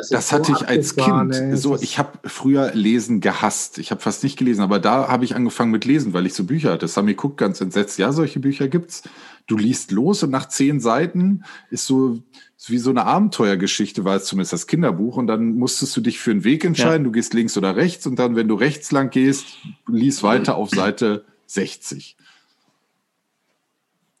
[0.00, 1.34] Ist Das hatte so ich als Kind.
[1.34, 1.56] ey.
[1.56, 3.78] So, Das- ich habe früher Lesen gehasst.
[3.78, 6.44] Ich habe fast nicht gelesen, aber da habe ich angefangen mit Lesen, weil ich so
[6.44, 6.88] Bücher hatte.
[6.88, 7.98] Sami guckt ganz entsetzt.
[7.98, 9.02] Ja, solche Bücher gibt's.
[9.46, 12.20] Du liest los und nach zehn Seiten ist so
[12.56, 15.16] ist wie so eine Abenteuergeschichte, war es zumindest das Kinderbuch.
[15.16, 17.02] Und dann musstest du dich für einen Weg entscheiden.
[17.02, 19.46] Du gehst links oder rechts und dann, wenn du rechts lang gehst,
[19.88, 22.16] lies weiter auf Seite 60.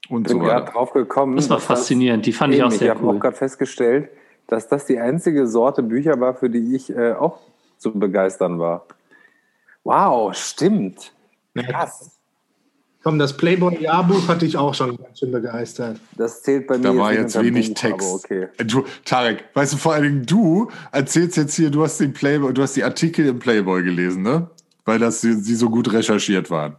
[0.08, 0.72] Und Ich bin so gerade weiter.
[0.72, 1.36] drauf gekommen.
[1.36, 3.16] Das war faszinierend, die fand ich auch sehr Ich habe cool.
[3.16, 4.10] auch gerade festgestellt,
[4.46, 7.38] dass das die einzige Sorte Bücher war, für die ich äh, auch
[7.78, 8.86] zu begeistern war.
[9.84, 11.12] Wow, stimmt.
[11.54, 12.18] Krass.
[13.02, 15.98] Komm, das Playboy-Jahrbuch hatte ich auch schon ganz schön begeistert.
[16.16, 18.14] Das zählt bei mir Da war jetzt wenig Buch, Text.
[18.14, 18.48] Okay.
[18.64, 22.54] Du, Tarek, weißt du, vor allen Dingen du erzählst jetzt hier, du hast den Playboy,
[22.54, 24.48] du hast die Artikel im Playboy gelesen, ne?
[24.84, 26.76] Weil das sie, sie so gut recherchiert waren.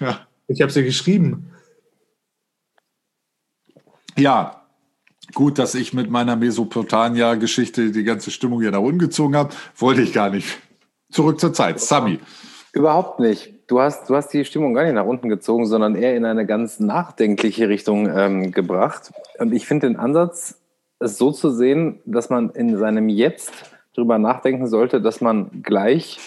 [0.00, 0.26] Ja.
[0.48, 1.52] Ich habe sie geschrieben.
[4.16, 4.66] Ja.
[5.34, 10.02] Gut, dass ich mit meiner Mesopotamia-Geschichte die ganze Stimmung hier nach unten gezogen habe, wollte
[10.02, 10.58] ich gar nicht.
[11.10, 11.80] Zurück zur Zeit.
[11.80, 12.18] Sami.
[12.72, 13.54] Überhaupt nicht.
[13.66, 16.46] Du hast, du hast die Stimmung gar nicht nach unten gezogen, sondern eher in eine
[16.46, 19.12] ganz nachdenkliche Richtung ähm, gebracht.
[19.38, 20.58] Und ich finde den Ansatz,
[20.98, 23.52] es so zu sehen, dass man in seinem Jetzt
[23.94, 26.18] darüber nachdenken sollte, dass man gleich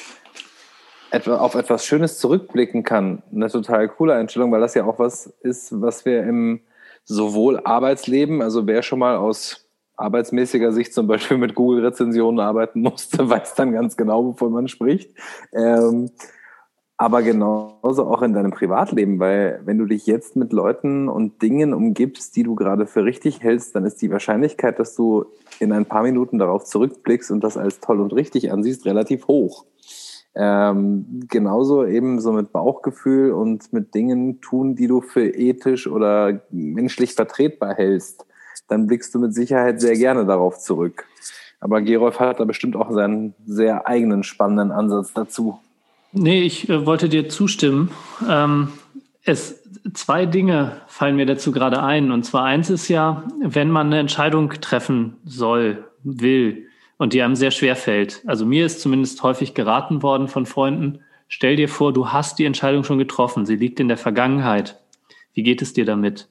[1.10, 3.22] etwa auf etwas Schönes zurückblicken kann.
[3.34, 6.62] Eine total coole Einstellung, weil das ja auch was ist, was wir im
[7.06, 13.30] sowohl Arbeitsleben, also wer schon mal aus arbeitsmäßiger Sicht zum Beispiel mit Google-Rezensionen arbeiten musste,
[13.30, 15.12] weiß dann ganz genau, wovon man spricht.
[15.54, 16.10] Ähm,
[17.02, 21.74] aber genauso auch in deinem Privatleben, weil wenn du dich jetzt mit Leuten und Dingen
[21.74, 25.26] umgibst, die du gerade für richtig hältst, dann ist die Wahrscheinlichkeit, dass du
[25.60, 29.66] in ein paar Minuten darauf zurückblickst und das als toll und richtig ansiehst, relativ hoch.
[30.34, 36.42] Ähm, genauso eben so mit Bauchgefühl und mit Dingen tun, die du für ethisch oder
[36.52, 38.26] menschlich vertretbar hältst,
[38.70, 41.06] dann blickst du mit Sicherheit sehr gerne darauf zurück.
[41.60, 45.60] Aber Gerolf hat da bestimmt auch seinen sehr eigenen spannenden Ansatz dazu.
[46.14, 47.92] Nee, ich äh, wollte dir zustimmen.
[48.28, 48.70] Ähm,
[49.24, 49.62] es,
[49.94, 52.12] zwei Dinge fallen mir dazu gerade ein.
[52.12, 56.68] Und zwar eins ist ja, wenn man eine Entscheidung treffen soll, will,
[57.02, 58.22] und die einem sehr schwer fällt.
[58.28, 62.46] Also mir ist zumindest häufig geraten worden von Freunden, stell dir vor, du hast die
[62.46, 64.80] Entscheidung schon getroffen, sie liegt in der Vergangenheit.
[65.34, 66.30] Wie geht es dir damit?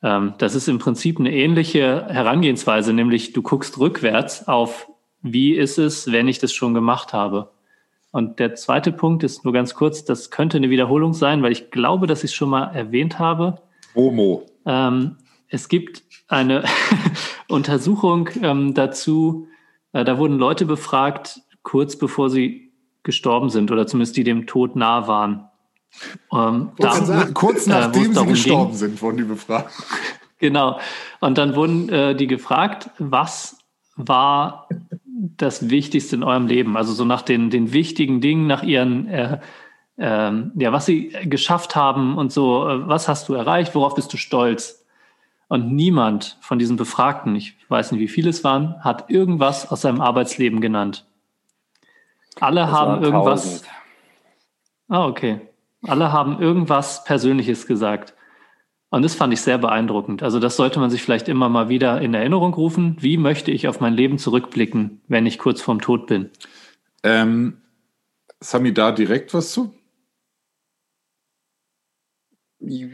[0.00, 4.88] Ähm, das ist im Prinzip eine ähnliche Herangehensweise, nämlich du guckst rückwärts auf,
[5.22, 7.50] wie ist es, wenn ich das schon gemacht habe.
[8.12, 11.72] Und der zweite Punkt ist nur ganz kurz, das könnte eine Wiederholung sein, weil ich
[11.72, 13.60] glaube, dass ich es schon mal erwähnt habe.
[13.96, 14.46] Homo.
[14.66, 15.16] Ähm,
[15.48, 16.62] es gibt eine
[17.48, 19.48] Untersuchung ähm, dazu,
[19.92, 22.72] da wurden Leute befragt, kurz bevor sie
[23.02, 25.48] gestorben sind oder zumindest die dem Tod nah waren.
[26.32, 28.78] Ähm, kurz, da, kurz äh, nachdem sie gestorben ging.
[28.78, 29.72] sind, wurden die befragt.
[30.40, 30.80] Genau.
[31.20, 33.58] Und dann wurden äh, die gefragt, was
[33.96, 34.68] war
[35.36, 36.78] das Wichtigste in eurem Leben?
[36.78, 39.38] Also so nach den, den wichtigen Dingen, nach ihren, äh,
[39.98, 44.14] äh, ja, was sie geschafft haben und so, äh, was hast du erreicht, worauf bist
[44.14, 44.79] du stolz?
[45.50, 49.80] Und niemand von diesen Befragten, ich weiß nicht, wie viele es waren, hat irgendwas aus
[49.80, 51.04] seinem Arbeitsleben genannt.
[52.38, 53.64] Alle das haben irgendwas.
[54.88, 55.40] Ah, okay.
[55.82, 58.14] Alle haben irgendwas Persönliches gesagt.
[58.90, 60.22] Und das fand ich sehr beeindruckend.
[60.22, 62.96] Also das sollte man sich vielleicht immer mal wieder in Erinnerung rufen.
[63.00, 66.30] Wie möchte ich auf mein Leben zurückblicken, wenn ich kurz vorm Tod bin?
[67.02, 67.60] Ähm,
[68.38, 69.74] Sami, da direkt was zu?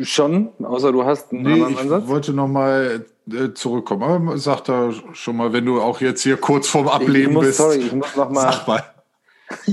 [0.03, 2.05] Schon, außer du hast einen nee, anderen ich Ansatz.
[2.05, 4.03] Ich wollte nochmal äh, zurückkommen.
[4.05, 7.59] Aber sag da schon mal, wenn du auch jetzt hier kurz vorm Ableben muss, bist.
[7.59, 8.53] Sorry, ich muss nochmal.
[8.53, 8.85] Sag mal.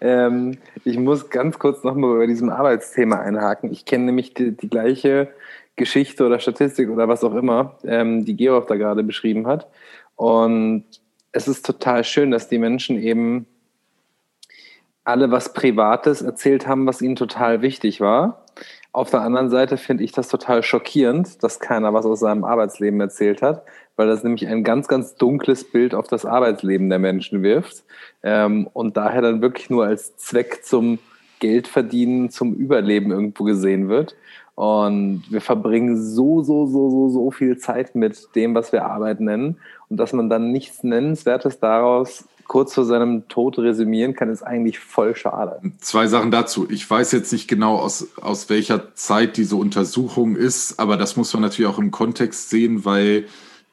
[0.00, 3.70] ähm, ich muss ganz kurz nochmal über diesem Arbeitsthema einhaken.
[3.72, 5.28] Ich kenne nämlich die, die, gleiche
[5.76, 9.68] Geschichte oder Statistik oder was auch immer, ähm, die Georg da gerade beschrieben hat.
[10.16, 10.84] Und
[11.32, 13.46] es ist total schön, dass die Menschen eben
[15.10, 18.44] alle was Privates erzählt haben, was ihnen total wichtig war.
[18.92, 23.00] Auf der anderen Seite finde ich das total schockierend, dass keiner was aus seinem Arbeitsleben
[23.00, 23.62] erzählt hat,
[23.96, 27.84] weil das nämlich ein ganz, ganz dunkles Bild auf das Arbeitsleben der Menschen wirft
[28.22, 30.98] ähm, und daher dann wirklich nur als Zweck zum
[31.38, 34.16] Geldverdienen, zum Überleben irgendwo gesehen wird.
[34.54, 39.20] Und wir verbringen so, so, so, so, so viel Zeit mit dem, was wir Arbeit
[39.20, 39.56] nennen.
[39.88, 44.80] Und dass man dann nichts Nennenswertes daraus kurz vor seinem Tod resümieren kann, ist eigentlich
[44.80, 45.60] voll schade.
[45.78, 46.66] Zwei Sachen dazu.
[46.68, 51.32] Ich weiß jetzt nicht genau, aus, aus welcher Zeit diese Untersuchung ist, aber das muss
[51.32, 53.26] man natürlich auch im Kontext sehen, weil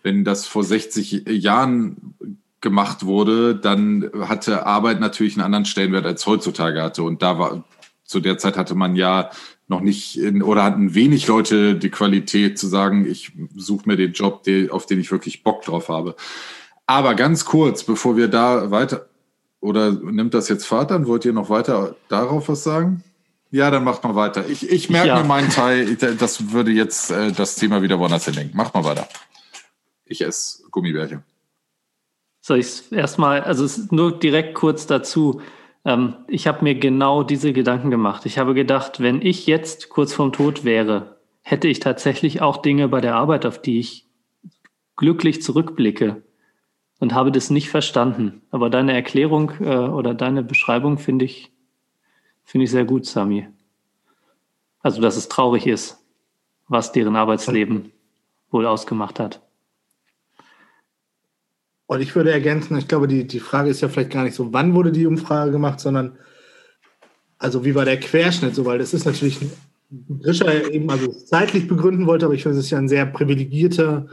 [0.03, 2.13] wenn das vor 60 Jahren
[2.61, 7.01] gemacht wurde, dann hatte Arbeit natürlich einen anderen Stellenwert als heutzutage hatte.
[7.01, 7.63] Und da war,
[8.03, 9.31] zu der Zeit hatte man ja
[9.67, 14.13] noch nicht in, oder hatten wenig Leute die Qualität zu sagen, ich suche mir den
[14.13, 16.15] Job, auf den ich wirklich Bock drauf habe.
[16.87, 19.07] Aber ganz kurz, bevor wir da weiter,
[19.59, 21.05] oder nimmt das jetzt Fahrt an?
[21.05, 23.03] Wollt ihr noch weiter darauf was sagen?
[23.51, 24.47] Ja, dann macht mal weiter.
[24.47, 25.21] Ich, ich merke ja.
[25.21, 28.55] mir meinen Teil, das würde jetzt äh, das Thema wieder woanders hinlenken.
[28.55, 29.07] Macht mal weiter.
[30.05, 31.23] Ich esse Gummibärchen.
[32.41, 35.41] Soll ich es erstmal, also es ist nur direkt kurz dazu.
[35.83, 38.25] Ähm, ich habe mir genau diese Gedanken gemacht.
[38.25, 42.87] Ich habe gedacht, wenn ich jetzt kurz vorm Tod wäre, hätte ich tatsächlich auch Dinge
[42.87, 44.07] bei der Arbeit, auf die ich
[44.95, 46.21] glücklich zurückblicke
[46.99, 48.41] und habe das nicht verstanden.
[48.51, 51.51] Aber deine Erklärung äh, oder deine Beschreibung finde ich,
[52.43, 53.47] finde ich sehr gut, Sami.
[54.81, 56.03] Also, dass es traurig ist,
[56.67, 57.91] was deren Arbeitsleben
[58.51, 59.41] wohl ausgemacht hat.
[61.87, 64.51] Und ich würde ergänzen, ich glaube, die, die Frage ist ja vielleicht gar nicht so,
[64.53, 66.17] wann wurde die Umfrage gemacht, sondern
[67.37, 69.39] also wie war der Querschnitt so, weil das ist natürlich,
[70.21, 74.07] Grischer eben also zeitlich begründen wollte, aber ich finde, es ist ja ein sehr privilegierter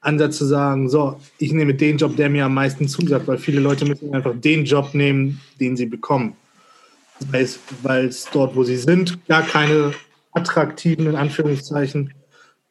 [0.00, 3.60] Ansatz zu sagen, so, ich nehme den Job, der mir am meisten zusagt, weil viele
[3.60, 6.34] Leute müssen einfach den Job nehmen, den sie bekommen.
[7.30, 9.92] weil es dort, wo sie sind, gar keine
[10.32, 12.14] attraktiven, in Anführungszeichen,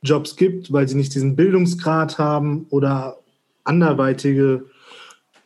[0.02, 3.18] Jobs gibt, weil sie nicht diesen Bildungsgrad haben oder
[3.64, 4.66] anderweitige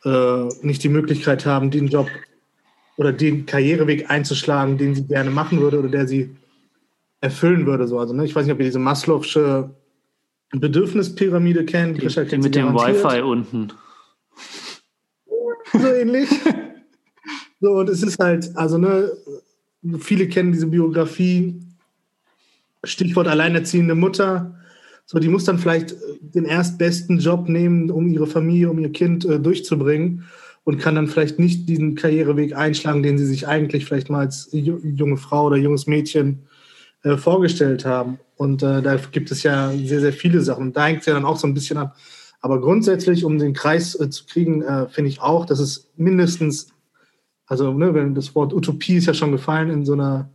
[0.06, 2.08] äh, nicht die Möglichkeit haben, den Job
[2.98, 6.36] oder den Karriereweg einzuschlagen, den sie gerne machen würde oder der sie
[7.22, 7.88] erfüllen würde.
[7.88, 8.00] So.
[8.00, 9.70] Also, ne, ich weiß nicht, ob ihr diese Maslow'sche
[10.60, 12.02] Bedürfnispyramide kennt.
[12.02, 13.74] Die, die mit dem Wi-Fi unten.
[15.72, 16.30] So ähnlich.
[17.60, 19.12] so, und es ist halt, also, ne,
[19.98, 21.60] viele kennen diese Biografie.
[22.84, 24.60] Stichwort alleinerziehende Mutter.
[25.06, 29.26] So, die muss dann vielleicht den erstbesten Job nehmen, um ihre Familie, um ihr Kind
[29.26, 30.26] äh, durchzubringen
[30.64, 34.50] und kann dann vielleicht nicht diesen Karriereweg einschlagen, den sie sich eigentlich vielleicht mal als
[34.52, 36.44] junge Frau oder junges Mädchen
[37.04, 38.20] äh, vorgestellt haben.
[38.36, 40.74] Und äh, da gibt es ja sehr, sehr viele Sachen.
[40.74, 41.96] Da hängt es ja dann auch so ein bisschen ab.
[42.40, 46.70] Aber grundsätzlich, um den Kreis äh, zu kriegen, äh, finde ich auch, dass es mindestens,
[47.46, 50.30] also ne, wenn das Wort Utopie ist ja schon gefallen, in so einer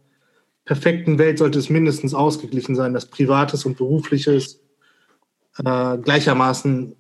[0.65, 4.61] perfekten Welt sollte es mindestens ausgeglichen sein, dass Privates und Berufliches
[5.57, 6.95] äh, gleichermaßen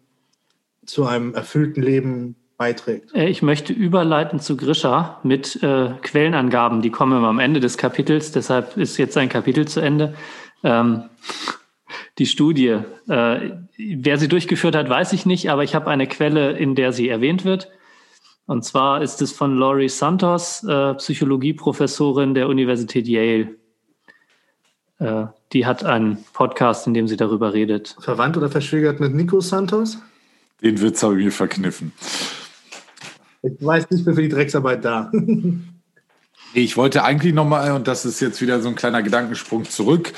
[0.86, 3.14] zu einem erfüllten Leben beiträgt.
[3.14, 6.82] Äh, ich möchte überleiten zu Grisha mit äh, Quellenangaben.
[6.82, 10.14] Die kommen am Ende des Kapitels, deshalb ist jetzt sein Kapitel zu Ende.
[10.62, 11.04] Ähm,
[12.18, 16.52] die Studie, äh, wer sie durchgeführt hat, weiß ich nicht, aber ich habe eine Quelle,
[16.52, 17.70] in der sie erwähnt wird.
[18.46, 23.56] Und zwar ist es von Laurie Santos, äh, Psychologieprofessorin der Universität Yale.
[24.98, 27.96] Äh, die hat einen Podcast, in dem sie darüber redet.
[28.00, 29.98] Verwandt oder verschwägert mit Nico Santos?
[30.60, 31.92] Den Witz habe ich mir verkniffen.
[33.42, 35.12] Ich weiß nicht mehr für die Drecksarbeit da.
[36.54, 40.12] ich wollte eigentlich nochmal, und das ist jetzt wieder so ein kleiner Gedankensprung zurück,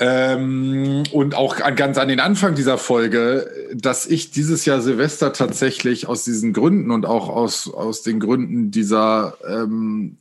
[0.00, 6.08] ähm, und auch ganz an den Anfang dieser Folge, dass ich dieses Jahr Silvester tatsächlich
[6.08, 10.16] aus diesen Gründen und auch aus, aus den Gründen dieser ähm,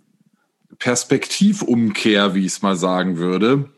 [0.77, 3.69] Perspektivumkehr, wie ich es mal sagen würde.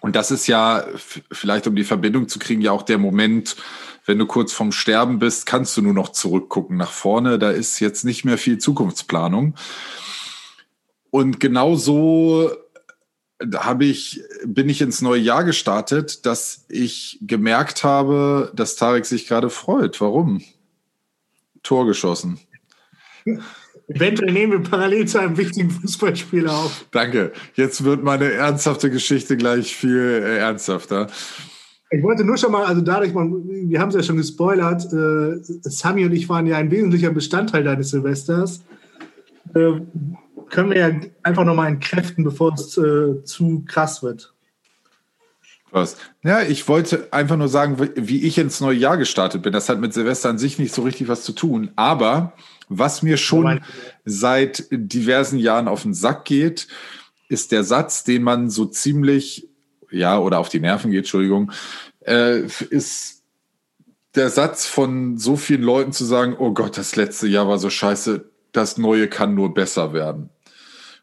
[0.00, 0.84] Und das ist ja,
[1.30, 3.56] vielleicht um die Verbindung zu kriegen, ja auch der Moment,
[4.06, 7.38] wenn du kurz vorm Sterben bist, kannst du nur noch zurückgucken nach vorne.
[7.38, 9.54] Da ist jetzt nicht mehr viel Zukunftsplanung.
[11.10, 12.50] Und genau so
[13.54, 19.26] habe ich, bin ich ins neue Jahr gestartet, dass ich gemerkt habe, dass Tarek sich
[19.26, 20.00] gerade freut.
[20.00, 20.42] Warum?
[21.62, 22.38] Tor geschossen.
[23.88, 26.84] Eventuell nehmen wir parallel zu einem wichtigen Fußballspieler auf.
[26.90, 27.32] Danke.
[27.54, 31.08] Jetzt wird meine ernsthafte Geschichte gleich viel äh, ernsthafter.
[31.92, 35.40] Ich wollte nur schon mal, also dadurch, man, wir haben es ja schon gespoilert, äh,
[35.62, 38.62] Sami und ich waren ja ein wesentlicher Bestandteil deines Silvesters.
[39.54, 39.80] Äh,
[40.50, 44.32] können wir ja einfach nochmal entkräften, bevor es äh, zu krass wird.
[45.72, 45.96] Was?
[46.22, 49.52] Ja, ich wollte einfach nur sagen, wie ich ins neue Jahr gestartet bin.
[49.52, 51.70] Das hat mit Silvester an sich nicht so richtig was zu tun.
[51.76, 52.34] Aber
[52.68, 53.60] was mir schon
[54.04, 56.66] seit diversen Jahren auf den Sack geht,
[57.28, 59.49] ist der Satz, den man so ziemlich
[59.90, 61.52] ja, oder auf die Nerven geht, Entschuldigung,
[62.00, 63.22] äh, ist
[64.14, 67.70] der Satz von so vielen Leuten zu sagen, oh Gott, das letzte Jahr war so
[67.70, 70.30] scheiße, das neue kann nur besser werden.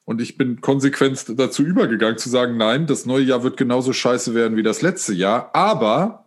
[0.03, 4.33] Und ich bin konsequent dazu übergegangen zu sagen, nein, das neue Jahr wird genauso scheiße
[4.33, 6.26] werden wie das letzte Jahr, aber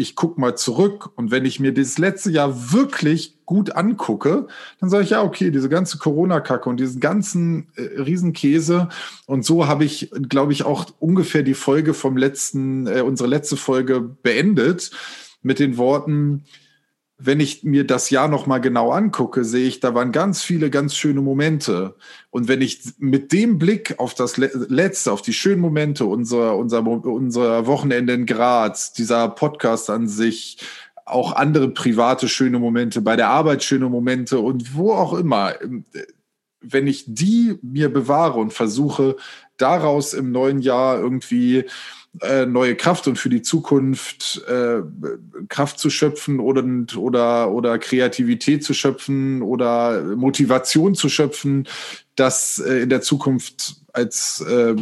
[0.00, 4.46] ich gucke mal zurück und wenn ich mir das letzte Jahr wirklich gut angucke,
[4.80, 8.88] dann sage ich ja, okay, diese ganze Corona-Kacke und diesen ganzen äh, Riesenkäse
[9.26, 13.56] und so habe ich, glaube ich, auch ungefähr die Folge vom letzten, äh, unsere letzte
[13.56, 14.90] Folge beendet
[15.42, 16.44] mit den Worten,
[17.22, 20.70] wenn ich mir das Jahr noch mal genau angucke, sehe ich, da waren ganz viele
[20.70, 21.94] ganz schöne Momente.
[22.30, 26.86] Und wenn ich mit dem Blick auf das Letzte, auf die schönen Momente unserer, unserer,
[26.86, 30.58] unserer Wochenende in Graz, dieser Podcast an sich,
[31.04, 35.54] auch andere private schöne Momente, bei der Arbeit schöne Momente und wo auch immer,
[36.60, 39.16] wenn ich die mir bewahre und versuche,
[39.56, 41.64] daraus im neuen Jahr irgendwie
[42.20, 44.80] äh, neue Kraft und für die Zukunft äh,
[45.48, 46.64] Kraft zu schöpfen oder,
[46.96, 51.68] oder, oder Kreativität zu schöpfen oder Motivation zu schöpfen,
[52.16, 54.74] dass äh, in der Zukunft als äh,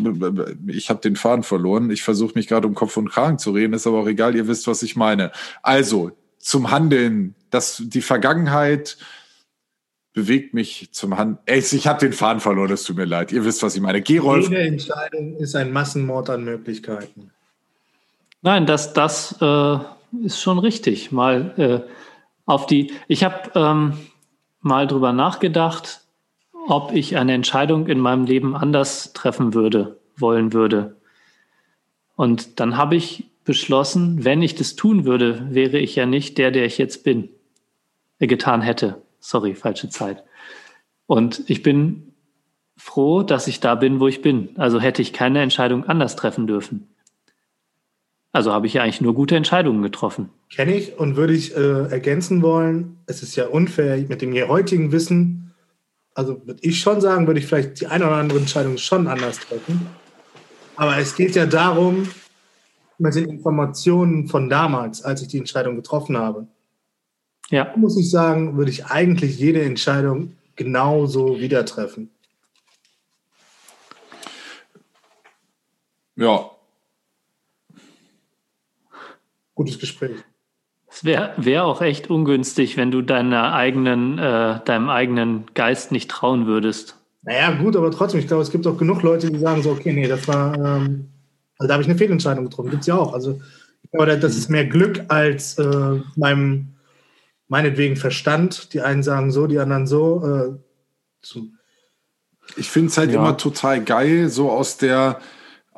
[0.69, 1.91] ich habe den Faden verloren.
[1.91, 4.49] Ich versuche mich gerade um Kopf und Kragen zu reden, ist aber auch egal, ihr
[4.49, 5.31] wisst, was ich meine.
[5.63, 8.97] Also zum Handeln, dass die Vergangenheit
[10.19, 11.39] bewegt mich zum Hand.
[11.47, 13.31] Ey, ich habe den Faden verloren, es tut mir leid.
[13.31, 14.03] Ihr wisst, was ich meine.
[14.03, 14.49] Gerolf.
[14.49, 17.31] Jede Entscheidung ist ein Massenmord an Möglichkeiten.
[18.43, 19.79] Nein, das, das äh,
[20.25, 21.13] ist schon richtig.
[21.13, 21.55] Mal
[21.87, 21.91] äh,
[22.47, 22.93] auf die.
[23.07, 23.93] Ich habe ähm,
[24.61, 26.01] mal drüber nachgedacht,
[26.67, 30.97] ob ich eine Entscheidung in meinem Leben anders treffen würde, wollen würde.
[32.17, 36.51] Und dann habe ich beschlossen, wenn ich das tun würde, wäre ich ja nicht der,
[36.51, 37.29] der ich jetzt bin,
[38.19, 39.01] äh, getan hätte.
[39.21, 40.25] Sorry, falsche Zeit.
[41.07, 42.13] Und ich bin
[42.77, 44.51] froh, dass ich da bin, wo ich bin.
[44.57, 46.89] Also hätte ich keine Entscheidung anders treffen dürfen.
[48.31, 50.31] Also habe ich ja eigentlich nur gute Entscheidungen getroffen.
[50.51, 54.93] Kenne ich und würde ich äh, ergänzen wollen, es ist ja unfair mit dem heutigen
[54.93, 55.55] Wissen,
[56.15, 59.39] also würde ich schon sagen, würde ich vielleicht die eine oder andere Entscheidung schon anders
[59.39, 59.87] treffen.
[60.75, 62.09] Aber es geht ja darum,
[62.99, 66.49] mit den Informationen von damals, als ich die Entscheidung getroffen habe.
[67.51, 67.73] Ja.
[67.77, 72.11] Muss ich sagen, würde ich eigentlich jede Entscheidung genauso wieder treffen.
[76.17, 76.51] Ja,
[79.59, 80.13] gutes Gespräch.
[80.89, 86.09] Es wäre wär auch echt ungünstig, wenn du deiner eigenen, äh, deinem eigenen Geist nicht
[86.09, 86.97] trauen würdest.
[87.23, 89.93] Naja, gut, aber trotzdem, ich glaube, es gibt auch genug Leute, die sagen so, okay,
[89.93, 91.09] nee, das war, ähm,
[91.59, 92.71] also da habe ich eine Fehlentscheidung getroffen.
[92.71, 93.13] Gibt es ja auch.
[93.13, 93.41] Also
[93.83, 96.69] ich glaube, das ist mehr Glück als äh, meinem,
[97.49, 98.73] meinetwegen Verstand.
[98.73, 100.25] Die einen sagen so, die anderen so.
[100.25, 100.59] Äh,
[101.23, 101.51] zu.
[102.57, 103.19] Ich finde es halt ja.
[103.19, 105.21] immer total geil, so aus der,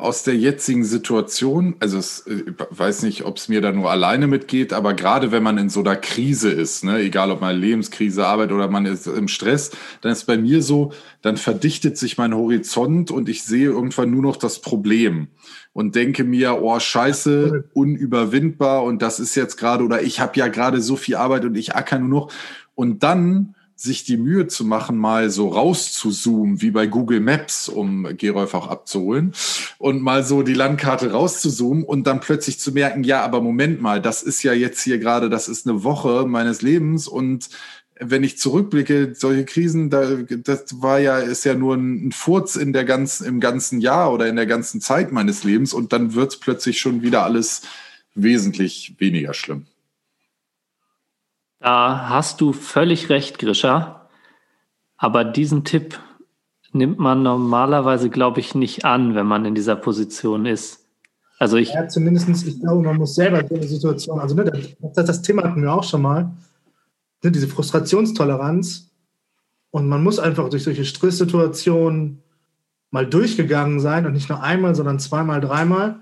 [0.01, 3.91] aus der jetzigen Situation, also es, ich äh, weiß nicht, ob es mir da nur
[3.91, 7.57] alleine mitgeht, aber gerade wenn man in so einer Krise ist, ne, egal ob man
[7.57, 9.71] Lebenskrise, Arbeit oder man ist im Stress,
[10.01, 10.93] dann ist bei mir so,
[11.23, 15.29] dann verdichtet sich mein Horizont und ich sehe irgendwann nur noch das Problem
[15.73, 20.49] und denke mir, oh Scheiße, unüberwindbar und das ist jetzt gerade oder ich habe ja
[20.49, 22.33] gerade so viel Arbeit und ich acker nur noch.
[22.75, 28.07] Und dann sich die Mühe zu machen, mal so rauszuzoomen, wie bei Google Maps, um
[28.19, 29.33] Gerolf auch abzuholen,
[29.79, 34.03] und mal so die Landkarte rauszuzoomen und dann plötzlich zu merken, ja, aber Moment mal,
[34.03, 37.49] das ist ja jetzt hier gerade, das ist eine Woche meines Lebens und
[37.99, 40.05] wenn ich zurückblicke, solche Krisen, da,
[40.45, 44.27] das war ja, ist ja nur ein Furz in der ganzen, im ganzen Jahr oder
[44.27, 47.63] in der ganzen Zeit meines Lebens und dann wird es plötzlich schon wieder alles
[48.15, 49.67] wesentlich weniger schlimm.
[51.61, 54.09] Da hast du völlig recht, Grisha.
[54.97, 55.99] Aber diesen Tipp
[56.73, 60.87] nimmt man normalerweise, glaube ich, nicht an, wenn man in dieser Position ist.
[61.39, 61.73] Also ich.
[61.73, 64.45] Ja, zumindest, ich glaube, man muss selber der Situation, also ne,
[64.95, 66.33] das, das, Thema hatten wir auch schon mal,
[67.23, 68.91] ne, diese Frustrationstoleranz.
[69.71, 72.23] Und man muss einfach durch solche Stresssituationen
[72.91, 76.01] mal durchgegangen sein und nicht nur einmal, sondern zweimal, dreimal.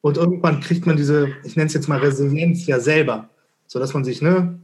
[0.00, 3.28] Und irgendwann kriegt man diese, ich nenne es jetzt mal Resilienz ja selber,
[3.66, 4.58] sodass man sich ne,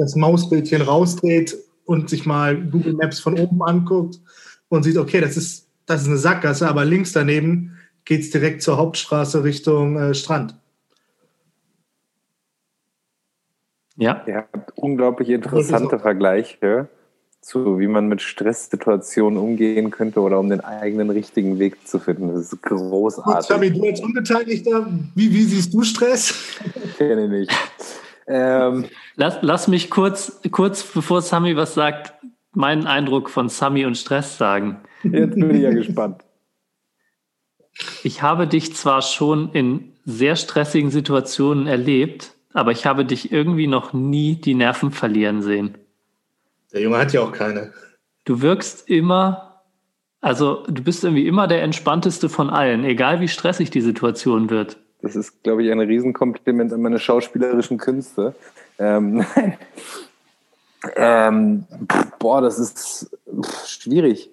[0.00, 4.18] das Mausbildchen rausdreht und sich mal Google Maps von oben anguckt
[4.68, 8.62] und sieht, okay, das ist, das ist eine Sackgasse, aber links daneben geht es direkt
[8.62, 10.56] zur Hauptstraße Richtung äh, Strand.
[13.96, 14.24] Ja.
[14.26, 16.88] Ihr habt unglaublich interessante Vergleiche
[17.42, 22.28] zu, wie man mit Stresssituationen umgehen könnte oder um den eigenen richtigen Weg zu finden.
[22.28, 23.46] Das ist großartig.
[23.46, 26.34] Sami, du als Unbeteiligter, wie, wie siehst du Stress?
[26.96, 27.52] Kenne ich nicht.
[28.32, 28.84] Ähm,
[29.16, 32.14] lass, lass mich kurz, kurz bevor Sami was sagt,
[32.52, 34.80] meinen Eindruck von Sami und Stress sagen.
[35.02, 36.22] Jetzt bin ich ja gespannt.
[38.02, 43.68] Ich habe dich zwar schon in sehr stressigen Situationen erlebt, aber ich habe dich irgendwie
[43.68, 45.78] noch nie die Nerven verlieren sehen.
[46.74, 47.72] Der Junge hat ja auch keine.
[48.26, 49.62] Du wirkst immer,
[50.20, 54.76] also du bist irgendwie immer der entspannteste von allen, egal wie stressig die Situation wird.
[55.02, 58.34] Das ist, glaube ich, ein Riesenkompliment an meine schauspielerischen Künste.
[58.78, 59.24] Ähm,
[60.96, 61.64] ähm,
[62.18, 63.16] boah, das ist
[63.66, 64.30] schwierig.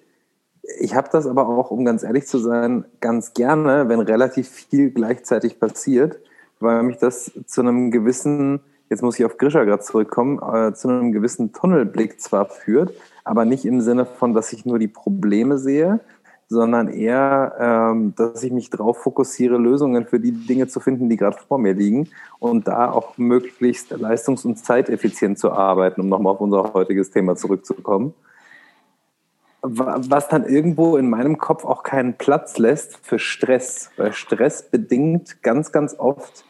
[0.80, 4.92] Ich habe das aber auch, um ganz ehrlich zu sein, ganz gerne, wenn relativ viel
[4.92, 6.20] gleichzeitig passiert,
[6.60, 8.60] weil mich das zu einem gewissen,
[8.90, 12.94] jetzt muss ich auf Grisha gerade zurückkommen, äh, zu einem gewissen Tunnelblick zwar führt,
[13.24, 16.02] aber nicht im Sinne von, dass ich nur die Probleme sehe,
[16.50, 21.18] sondern eher, ähm, dass ich mich darauf fokussiere, Lösungen für die Dinge zu finden, die
[21.18, 26.34] gerade vor mir liegen und da auch möglichst leistungs- und zeiteffizient zu arbeiten, um nochmal
[26.34, 28.14] auf unser heutiges Thema zurückzukommen.
[29.62, 35.44] Was dann irgendwo in meinem Kopf auch keinen Platz lässt für Stress, weil Stress bedingt
[35.44, 36.46] ganz, ganz oft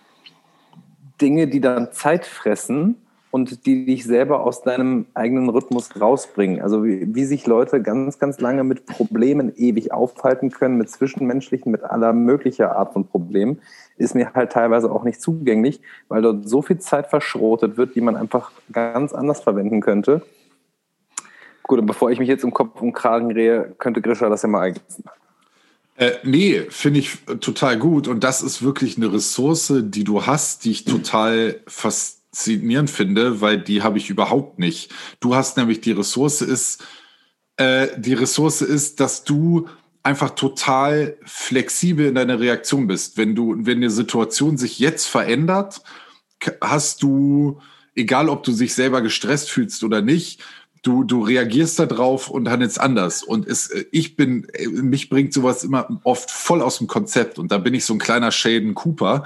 [1.19, 3.01] Dinge, die dann Zeit fressen
[3.31, 6.61] und die dich selber aus deinem eigenen Rhythmus rausbringen.
[6.61, 11.71] Also wie, wie, sich Leute ganz, ganz lange mit Problemen ewig aufhalten können, mit zwischenmenschlichen,
[11.71, 13.59] mit aller möglicher Art von Problemen,
[13.97, 18.01] ist mir halt teilweise auch nicht zugänglich, weil dort so viel Zeit verschrotet wird, die
[18.01, 20.21] man einfach ganz anders verwenden könnte.
[21.63, 24.47] Gut, und bevor ich mich jetzt im Kopf und Kragen drehe, könnte Grisha das ja
[24.47, 25.03] mal ergänzen.
[25.97, 28.07] Äh, nee, finde ich total gut.
[28.07, 33.41] Und das ist wirklich eine Ressource, die du hast, die ich total fast faszinierend finde,
[33.41, 34.93] weil die habe ich überhaupt nicht.
[35.19, 36.83] Du hast nämlich die Ressource ist,
[37.57, 39.67] äh, die Ressource ist, dass du
[40.03, 43.17] einfach total flexibel in deiner Reaktion bist.
[43.17, 45.81] Wenn du, wenn eine Situation sich jetzt verändert,
[46.61, 47.59] hast du,
[47.95, 50.41] egal ob du sich selber gestresst fühlst oder nicht,
[50.83, 53.23] du, du reagierst da drauf und dann ist anders.
[53.23, 57.39] Und es, äh, ich bin, äh, mich bringt sowas immer oft voll aus dem Konzept.
[57.39, 59.25] Und da bin ich so ein kleiner Shaden Cooper.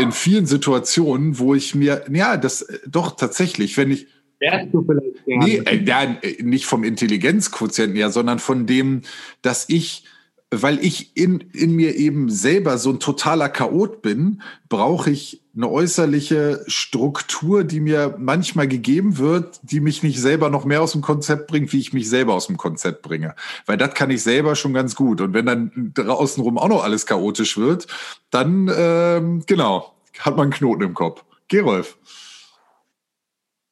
[0.00, 4.06] In vielen Situationen, wo ich mir, ja, das äh, doch tatsächlich, wenn ich,
[4.40, 5.44] Wärst du vielleicht gerne?
[5.44, 9.02] Nee, äh, ja, nicht vom Intelligenzquotienten her, sondern von dem,
[9.42, 10.04] dass ich,
[10.50, 15.68] weil ich in, in mir eben selber so ein totaler Chaot bin, brauche ich eine
[15.68, 21.02] äußerliche Struktur, die mir manchmal gegeben wird, die mich nicht selber noch mehr aus dem
[21.02, 23.34] Konzept bringt, wie ich mich selber aus dem Konzept bringe.
[23.66, 25.20] Weil das kann ich selber schon ganz gut.
[25.20, 27.86] Und wenn dann draußenrum auch noch alles chaotisch wird,
[28.30, 31.24] dann, ähm, genau, hat man einen Knoten im Kopf.
[31.48, 31.96] Gerolf.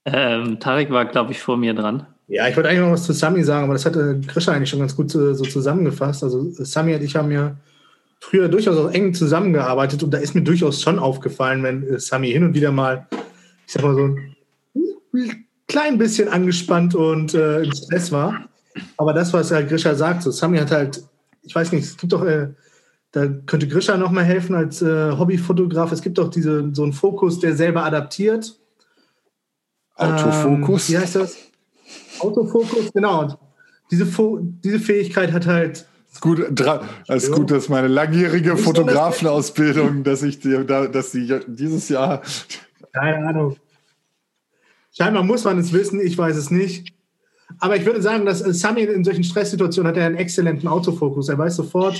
[0.05, 2.07] Ähm, Tarek war, glaube ich, vor mir dran.
[2.29, 4.69] Ja, ich wollte eigentlich noch was zu Sami sagen, aber das hat äh, Grisha eigentlich
[4.69, 6.23] schon ganz gut äh, so zusammengefasst.
[6.23, 7.57] Also äh, Sami und ich haben ja
[8.21, 12.31] früher durchaus auch eng zusammengearbeitet und da ist mir durchaus schon aufgefallen, wenn äh, Sami
[12.31, 13.07] hin und wieder mal,
[13.67, 14.15] ich sag mal so
[15.15, 18.47] ein klein bisschen angespannt und äh, im Stress war.
[18.99, 21.03] Aber das, was halt Grisha sagt, so Sami hat halt,
[21.41, 22.49] ich weiß nicht, es gibt doch, äh,
[23.11, 25.91] da könnte Grisha noch mal helfen als Hobbyfotograf.
[25.93, 28.61] Es gibt doch diese, so einen Fokus, der selber adaptiert.
[29.97, 30.91] Autofokus.
[30.91, 31.48] Ähm, wie heißt das?
[32.21, 33.39] Autofokus, genau.
[33.91, 36.41] Diese, Fo diese Fähigkeit hat halt Ist gut,
[37.09, 42.23] es ist gut, dass meine langjährige Fotografenausbildung, dass ich dir da, dass sie dieses Jahr
[42.93, 43.57] Keine Ahnung.
[44.97, 46.93] Scheinbar muss man es wissen, ich weiß es nicht.
[47.61, 51.29] Aber ich würde sagen, dass Sami in solchen Stresssituationen hat er einen exzellenten Autofokus.
[51.29, 51.99] Er weiß sofort,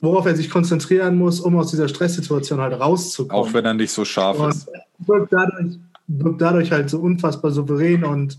[0.00, 3.44] worauf er sich konzentrieren muss, um aus dieser Stresssituation halt rauszukommen.
[3.44, 4.68] auch wenn er nicht so scharf und ist.
[4.98, 8.38] wirkt dadurch, wirkt dadurch halt so unfassbar souverän und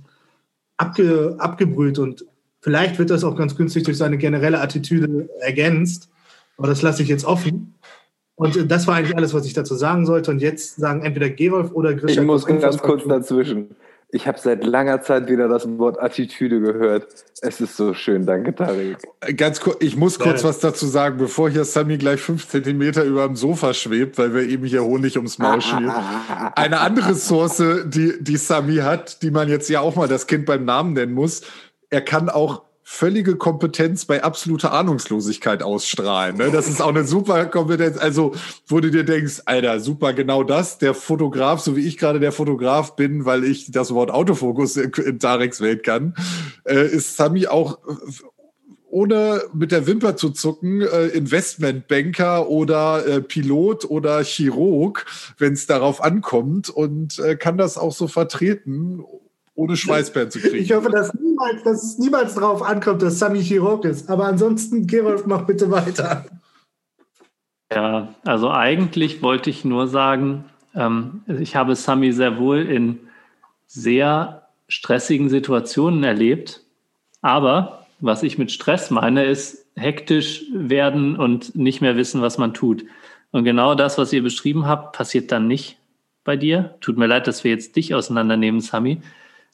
[0.78, 1.99] abge, abgebrüht.
[1.99, 2.26] Und
[2.61, 6.09] vielleicht wird das auch ganz günstig durch seine generelle Attitüde ergänzt.
[6.57, 7.76] Aber das lasse ich jetzt offen.
[8.36, 10.32] Und das war eigentlich alles, was ich dazu sagen sollte.
[10.32, 12.21] Und jetzt sagen entweder Gerolf oder Ich Grisha.
[12.23, 13.76] muss ganz kurz dazwischen.
[14.10, 17.08] Ich habe seit langer Zeit wieder das Wort Attitüde gehört.
[17.41, 18.26] Es ist so schön.
[18.26, 18.97] Danke, Tarek.
[19.36, 23.26] Ganz kurz, ich muss kurz was dazu sagen, bevor hier Sammy gleich fünf Zentimeter über
[23.26, 25.91] dem Sofa schwebt, weil wir eben hier Honig ums Maul schieben.
[26.56, 30.45] Eine andere Source, die, die Sami hat, die man jetzt ja auch mal das Kind
[30.45, 31.41] beim Namen nennen muss,
[31.89, 36.38] er kann auch völlige Kompetenz bei absoluter Ahnungslosigkeit ausstrahlen.
[36.38, 36.52] Ne?
[36.52, 37.98] Das ist auch eine super Kompetenz.
[37.98, 38.36] Also,
[38.68, 40.78] wo du dir denkst, Alter, super, genau das.
[40.78, 45.20] Der Fotograf, so wie ich gerade der Fotograf bin, weil ich das Wort Autofokus in,
[45.20, 46.14] Tareks Welt kann,
[46.64, 47.94] äh, ist Sami auch äh,
[48.88, 55.08] ohne mit der Wimper zu zucken, äh, Investmentbanker oder äh, Pilot oder Chirurg,
[55.40, 59.04] wenn es darauf ankommt und äh, kann das auch so vertreten,
[59.56, 60.58] ohne Schweißperlen zu kriegen.
[60.58, 64.10] Ich hoffe, dass, niemals, dass es niemals darauf ankommt, dass Sami Chirurg ist.
[64.10, 66.26] Aber ansonsten, Gerolf, mach bitte weiter.
[67.74, 70.45] Ja, also eigentlich wollte ich nur sagen,
[70.76, 72.99] ähm, ich habe Sami sehr wohl in
[73.66, 76.62] sehr stressigen Situationen erlebt.
[77.22, 82.53] Aber was ich mit Stress meine, ist hektisch werden und nicht mehr wissen, was man
[82.53, 82.86] tut.
[83.32, 85.78] Und genau das, was ihr beschrieben habt, passiert dann nicht
[86.24, 86.76] bei dir.
[86.82, 89.01] Tut mir leid, dass wir jetzt dich auseinandernehmen, Sami.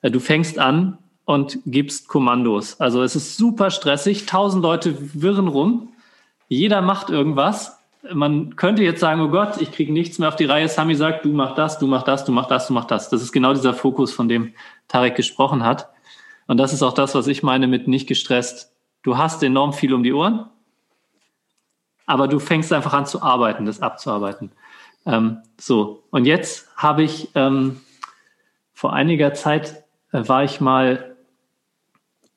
[0.02, 2.80] Äh, Du fängst an und gibst Kommandos.
[2.80, 4.26] Also es ist super stressig.
[4.26, 5.94] Tausend Leute wirren rum.
[6.48, 7.78] Jeder macht irgendwas.
[8.12, 10.68] Man könnte jetzt sagen, oh Gott, ich kriege nichts mehr auf die Reihe.
[10.68, 13.10] Sami sagt, du mach das, du mach das, du mach das, du mach das.
[13.10, 14.54] Das ist genau dieser Fokus, von dem
[14.88, 15.90] Tarek gesprochen hat.
[16.48, 18.74] Und das ist auch das, was ich meine mit nicht gestresst.
[19.04, 20.50] Du hast enorm viel um die Ohren,
[22.06, 24.52] aber du fängst einfach an zu arbeiten, das abzuarbeiten.
[25.06, 27.80] Ähm, so, und jetzt habe ich ähm,
[28.74, 31.16] vor einiger Zeit war ich mal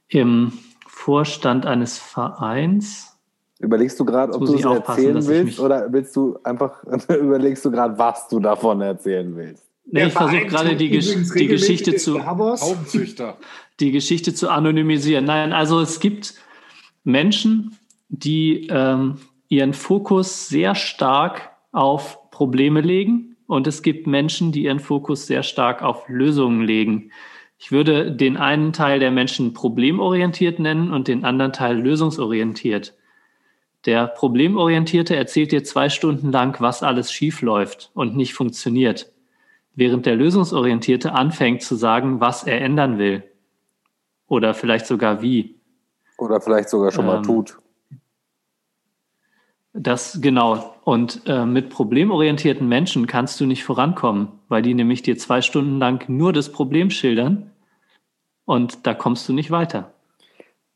[0.09, 0.53] im
[0.87, 3.19] Vorstand eines Vereins.
[3.59, 7.99] Überlegst du gerade, ob du es erzählen willst oder willst du einfach überlegst du gerade,
[7.99, 9.65] was du davon erzählen willst?
[9.87, 12.19] Nee, Der ich versuche gerade die, die Geschichte zu,
[13.81, 15.27] die Geschichte zu anonymisieren.
[15.27, 16.35] Nein, also es gibt
[17.05, 17.77] Menschen,
[18.09, 19.19] die ähm,
[19.49, 25.43] ihren Fokus sehr stark auf Probleme legen und es gibt Menschen, die ihren Fokus sehr
[25.43, 27.11] stark auf Lösungen legen.
[27.59, 32.95] Ich würde den einen Teil der Menschen problemorientiert nennen und den anderen Teil lösungsorientiert.
[33.87, 39.13] Der Problemorientierte erzählt dir zwei Stunden lang, was alles schief läuft und nicht funktioniert,
[39.75, 43.23] während der Lösungsorientierte anfängt zu sagen, was er ändern will
[44.27, 45.61] oder vielleicht sogar wie.
[46.19, 47.59] Oder vielleicht sogar schon mal Ähm, tut.
[49.77, 50.77] Das genau.
[50.85, 55.81] Und äh, mit problemorientierten Menschen kannst du nicht vorankommen, weil die nämlich dir zwei Stunden
[55.81, 57.51] lang nur das Problem schildern
[58.45, 59.91] und da kommst du nicht weiter.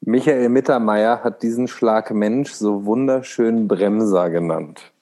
[0.01, 4.92] Michael Mittermeier hat diesen Schlag Mensch so wunderschön Bremser genannt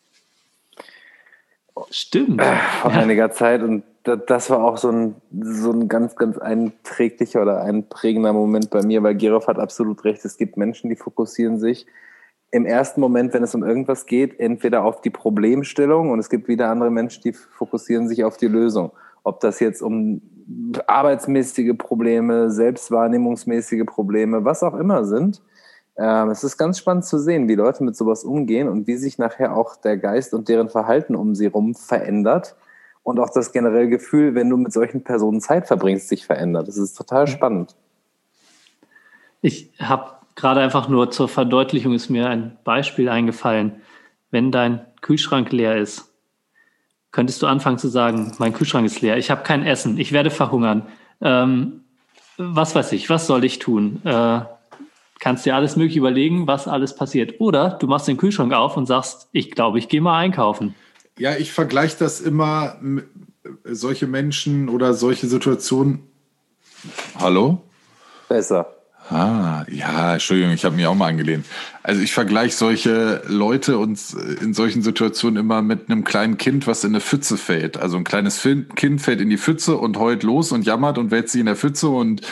[1.90, 2.42] Stimmt.
[2.42, 2.98] vor Ja.
[3.00, 8.32] einiger Zeit und das war auch so ein, so ein ganz, ganz einträglicher oder einprägender
[8.32, 10.24] Moment bei mir, weil Gerov hat absolut recht.
[10.24, 11.86] Es gibt Menschen, die fokussieren sich
[12.56, 16.48] im ersten Moment, wenn es um irgendwas geht, entweder auf die Problemstellung und es gibt
[16.48, 18.92] wieder andere Menschen, die fokussieren sich auf die Lösung.
[19.22, 20.22] Ob das jetzt um
[20.86, 25.42] arbeitsmäßige Probleme, selbstwahrnehmungsmäßige Probleme, was auch immer sind.
[25.98, 29.18] Ähm, es ist ganz spannend zu sehen, wie Leute mit sowas umgehen und wie sich
[29.18, 32.56] nachher auch der Geist und deren Verhalten um sie herum verändert
[33.02, 36.68] und auch das generelle Gefühl, wenn du mit solchen Personen Zeit verbringst, sich verändert.
[36.68, 37.74] Das ist total spannend.
[39.42, 43.82] Ich habe gerade einfach nur zur Verdeutlichung ist mir ein Beispiel eingefallen.
[44.30, 46.12] Wenn dein Kühlschrank leer ist,
[47.10, 50.30] könntest du anfangen zu sagen, mein Kühlschrank ist leer, ich habe kein Essen, ich werde
[50.30, 50.86] verhungern.
[51.20, 51.84] Ähm,
[52.36, 54.02] was weiß ich, was soll ich tun?
[54.04, 54.40] Äh,
[55.18, 57.40] kannst dir alles mögliche überlegen, was alles passiert.
[57.40, 60.74] Oder du machst den Kühlschrank auf und sagst, ich glaube, ich gehe mal einkaufen.
[61.18, 62.78] Ja, ich vergleiche das immer,
[63.64, 66.02] solche Menschen oder solche Situationen.
[67.18, 67.62] Hallo?
[68.28, 68.75] Besser.
[69.08, 71.46] Ah, ja, Entschuldigung, ich habe mich auch mal angelehnt.
[71.84, 74.00] Also ich vergleiche solche Leute und
[74.40, 77.76] in solchen Situationen immer mit einem kleinen Kind, was in eine Pfütze fällt.
[77.76, 78.42] Also ein kleines
[78.74, 81.54] Kind fällt in die Pfütze und heult los und jammert und wälzt sich in der
[81.54, 82.22] Pfütze und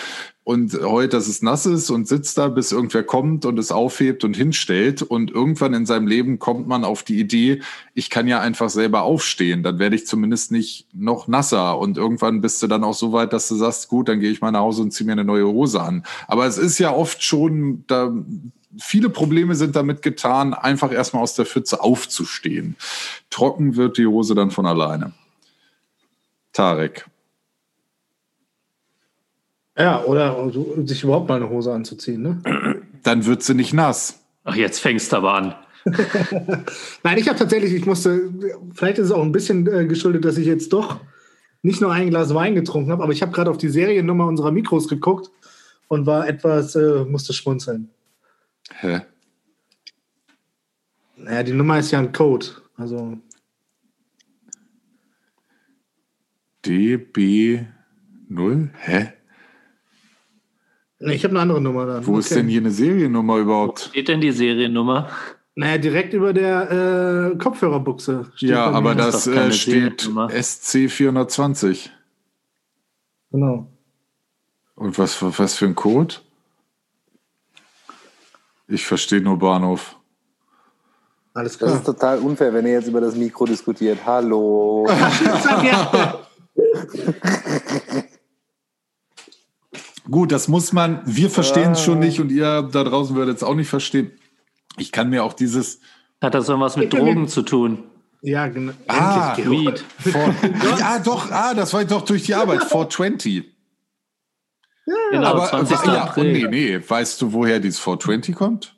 [0.44, 4.24] und heult, dass es nass ist und sitzt da, bis irgendwer kommt und es aufhebt
[4.24, 5.00] und hinstellt.
[5.00, 7.62] Und irgendwann in seinem Leben kommt man auf die Idee,
[7.94, 11.78] ich kann ja einfach selber aufstehen, dann werde ich zumindest nicht noch nasser.
[11.78, 14.42] Und irgendwann bist du dann auch so weit, dass du sagst, gut, dann gehe ich
[14.42, 16.04] mal nach Hause und ziehe mir eine neue Hose an.
[16.28, 18.12] Aber es ist ja oft schon, da
[18.78, 22.76] viele Probleme sind damit getan, einfach erstmal aus der Pfütze aufzustehen.
[23.30, 25.12] Trocken wird die Hose dann von alleine.
[26.52, 27.06] Tarek.
[29.76, 30.50] Ja, oder
[30.84, 32.82] sich überhaupt mal eine Hose anzuziehen, ne?
[33.02, 34.20] Dann wird sie nicht nass.
[34.44, 35.54] Ach, jetzt fängst du aber an.
[37.02, 38.32] Nein, ich habe tatsächlich, ich musste,
[38.72, 41.00] vielleicht ist es auch ein bisschen äh, geschuldet, dass ich jetzt doch
[41.62, 44.52] nicht nur ein Glas Wein getrunken habe, aber ich habe gerade auf die Seriennummer unserer
[44.52, 45.30] Mikros geguckt
[45.88, 47.90] und war etwas, äh, musste schmunzeln.
[48.70, 49.00] Hä?
[51.16, 52.46] Naja, die Nummer ist ja ein Code.
[52.76, 53.18] Also.
[56.64, 57.66] DB0?
[58.74, 59.13] Hä?
[61.04, 62.06] Nee, ich habe eine andere Nummer dann.
[62.06, 62.20] Wo okay.
[62.20, 63.86] ist denn hier eine Seriennummer überhaupt?
[63.86, 65.10] Wo steht denn die Seriennummer?
[65.54, 68.32] Naja, direkt über der äh, Kopfhörerbuchse.
[68.38, 71.90] Ja, aber das, das äh, steht SC420.
[73.30, 73.68] Genau.
[74.74, 76.14] Und was, was für ein Code?
[78.66, 79.96] Ich verstehe nur Bahnhof.
[81.34, 81.70] Alles klar.
[81.70, 83.98] Das ist total unfair, wenn ihr jetzt über das Mikro diskutiert.
[84.06, 84.88] Hallo.
[90.10, 91.82] Gut, das muss man, wir verstehen es ah.
[91.84, 94.12] schon nicht und ihr da draußen würdet es auch nicht verstehen.
[94.76, 95.80] Ich kann mir auch dieses.
[96.20, 97.84] Hat das irgendwas mit Drogen zu tun?
[98.20, 98.72] Ja, genau.
[98.88, 99.84] Ah, Weed.
[100.78, 103.44] ja, doch, ah, das war doch durch die Arbeit, 420.
[104.86, 105.86] Ja, genau, aber 20.
[105.86, 106.32] Ja, April.
[106.32, 108.73] nee, nee, weißt du, woher dieses 420 kommt?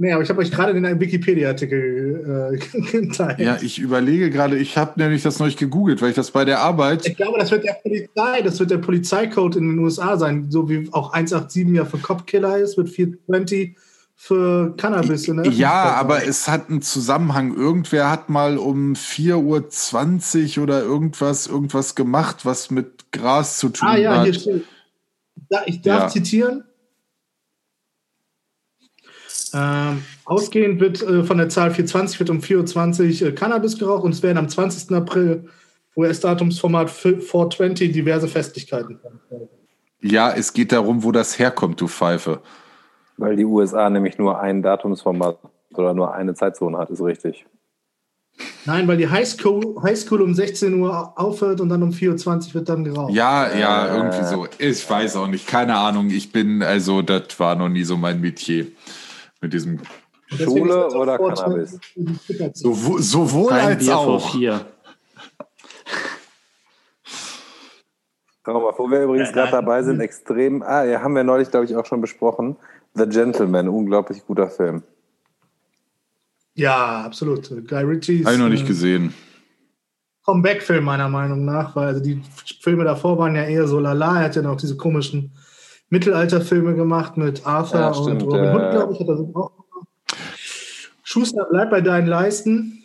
[0.00, 3.40] Nee, aber ich habe euch gerade den Wikipedia-Artikel äh, geteilt.
[3.40, 6.60] Ja, ich überlege gerade, ich habe nämlich das neulich gegoogelt, weil ich das bei der
[6.60, 7.04] Arbeit.
[7.04, 10.68] Ich glaube, das wird der Polizei, das wird der Polizeicode in den USA sein, so
[10.68, 13.76] wie auch 187 ja für Copkiller ist, wird 420
[14.14, 15.26] für Cannabis.
[15.26, 15.48] Ne?
[15.48, 17.56] Ja, aber es hat einen Zusammenhang.
[17.56, 23.88] Irgendwer hat mal um 4.20 Uhr oder irgendwas, irgendwas gemacht, was mit Gras zu tun
[23.88, 23.96] hat.
[23.96, 24.24] Ah ja, hat.
[24.24, 24.64] hier steht.
[25.66, 26.08] Ich darf ja.
[26.08, 26.64] zitieren.
[29.54, 34.04] Ähm, ausgehend wird äh, von der Zahl 420 wird um 4.20 Uhr äh, Cannabis geraucht
[34.04, 34.94] und es werden am 20.
[34.94, 35.48] April
[35.96, 39.00] US-Datumsformat 420 diverse Festlichkeiten.
[40.00, 42.40] Ja, es geht darum, wo das herkommt, du Pfeife.
[43.16, 45.38] Weil die USA nämlich nur ein Datumsformat
[45.74, 47.46] oder nur eine Zeitzone hat, ist richtig.
[48.64, 52.68] Nein, weil die Highschool, Highschool um 16 Uhr aufhört und dann um 24 Uhr wird
[52.68, 53.12] dann geraucht.
[53.12, 54.46] Ja, ja, irgendwie so.
[54.58, 56.10] Ich weiß auch nicht, keine Ahnung.
[56.10, 58.66] Ich bin, also, das war noch nie so mein Metier
[59.40, 59.80] mit diesem
[60.28, 61.78] Schule oder Cannabis?
[62.54, 64.30] So, sowohl Kein als Bier auch.
[64.30, 64.60] Vor
[68.44, 70.62] Schau mal, wo wir übrigens gerade dabei sind, extrem.
[70.62, 72.56] Ah, ja, haben wir neulich, glaube ich, auch schon besprochen.
[72.94, 74.82] The Gentleman, unglaublich guter Film.
[76.54, 77.48] Ja, absolut.
[77.68, 78.24] Guy Ritchie.
[78.24, 79.12] Habe ich noch nicht äh, gesehen.
[80.24, 82.22] Comeback-Film meiner Meinung nach, weil also die
[82.60, 84.18] Filme davor waren ja eher so lala.
[84.18, 85.32] Er hat ja noch diese komischen
[85.90, 89.50] Mittelalterfilme gemacht mit Arthur ja, stimmt, und Robin Hood, glaube ich, hat er auch
[91.02, 92.84] Schuster, bleib bei deinen Leisten.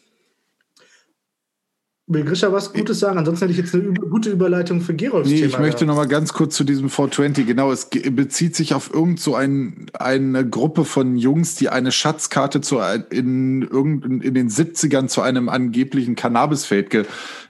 [2.08, 3.18] Will Grisha was Gutes sagen?
[3.18, 6.08] Ansonsten hätte ich jetzt eine gute Überleitung für Gerolfs Nee, Thema ich möchte noch mal
[6.08, 7.48] ganz kurz zu diesem 420.
[7.48, 12.60] Genau, es bezieht sich auf irgend so ein, eine Gruppe von Jungs, die eine Schatzkarte
[12.60, 12.80] zu,
[13.10, 17.06] in, irgend- in den 70ern zu einem angeblichen Cannabisfeld ge,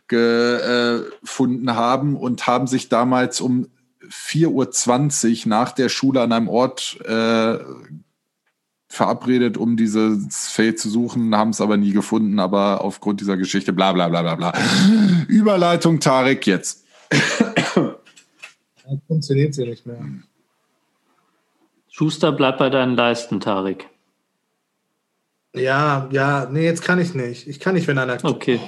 [0.07, 0.19] ge,
[0.57, 3.67] äh, gefunden haben und haben sich damals um
[4.09, 7.57] 4.20 Uhr nach der Schule an einem Ort äh,
[8.87, 13.73] verabredet, um dieses Feld zu suchen, haben es aber nie gefunden, aber aufgrund dieser Geschichte,
[13.73, 14.53] bla bla bla bla bla.
[15.27, 16.85] Überleitung, Tarek, jetzt.
[17.75, 19.99] Dann funktioniert sie nicht mehr.
[21.89, 23.87] Schuster, bleib bei deinen Leisten, Tarek.
[25.55, 27.47] Ja, ja, nee, jetzt kann ich nicht.
[27.47, 28.17] Ich kann nicht, wenn einer.
[28.23, 28.59] Okay.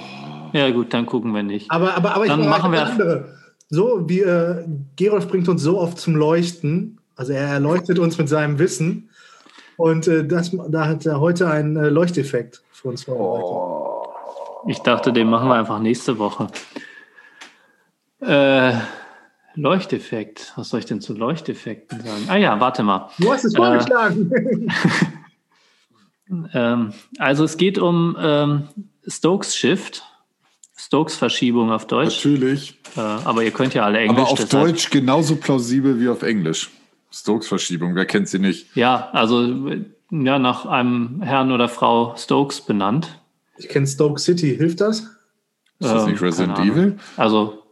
[0.52, 1.70] Ja, gut, dann gucken wir nicht.
[1.70, 3.36] Aber, aber, aber Dann ich machen wir- andere.
[3.68, 4.64] So, wie äh,
[4.96, 6.98] Gerolf bringt uns so oft zum Leuchten.
[7.16, 9.10] Also er erleuchtet uns mit seinem Wissen.
[9.76, 14.14] Und äh, das, da hat er heute einen äh, Leuchteffekt für uns vorbereitet.
[14.68, 16.48] Ich dachte, den machen wir einfach nächste Woche.
[18.20, 18.72] Äh,
[19.54, 20.52] Leuchteffekt.
[20.56, 22.24] Was soll ich denn zu Leuchteffekten sagen?
[22.28, 23.10] Ah ja, warte mal.
[23.18, 24.68] Du hast es Äh, vorgeschlagen.
[26.54, 28.68] Ähm, also es geht um ähm,
[29.06, 30.02] Stokes Shift.
[30.86, 32.24] Stokes Verschiebung auf Deutsch.
[32.24, 32.78] Natürlich.
[32.96, 34.18] Äh, aber ihr könnt ja alle Englisch.
[34.20, 36.70] Aber auf deshalb- Deutsch genauso plausibel wie auf Englisch.
[37.12, 38.76] Stokes-Verschiebung, wer kennt sie nicht?
[38.76, 39.42] Ja, also
[40.10, 43.20] ja, nach einem Herrn oder Frau Stokes benannt.
[43.58, 44.54] Ich kenne Stoke City.
[44.56, 45.00] Hilft das?
[45.00, 45.10] Ist
[45.90, 46.58] das Ähm, nicht Resident.
[46.58, 46.98] Evil?
[47.16, 47.62] Also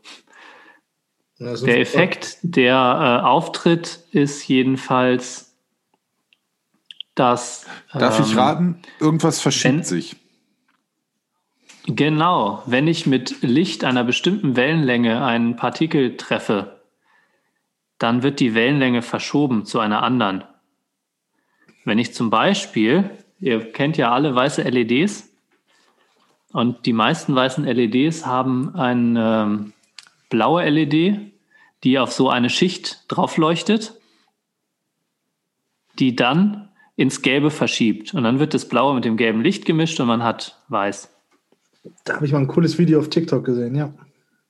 [1.39, 5.55] Ja, Der Effekt, der äh, auftritt, ist jedenfalls,
[7.15, 7.67] dass.
[7.93, 8.83] Darf ich ähm, raten?
[8.99, 10.17] Irgendwas verschiebt wenn- sich.
[11.87, 16.81] Genau, wenn ich mit Licht einer bestimmten Wellenlänge einen Partikel treffe,
[17.99, 20.45] dann wird die Wellenlänge verschoben zu einer anderen.
[21.85, 25.31] Wenn ich zum Beispiel, ihr kennt ja alle weiße LEDs,
[26.53, 29.73] und die meisten weißen LEDs haben eine ähm,
[30.31, 31.33] blaue LED,
[31.83, 34.01] die auf so eine Schicht drauf leuchtet,
[35.99, 38.15] die dann ins Gelbe verschiebt.
[38.15, 41.14] Und dann wird das Blaue mit dem gelben Licht gemischt und man hat weiß.
[42.05, 43.93] Da habe ich mal ein cooles Video auf TikTok gesehen, ja.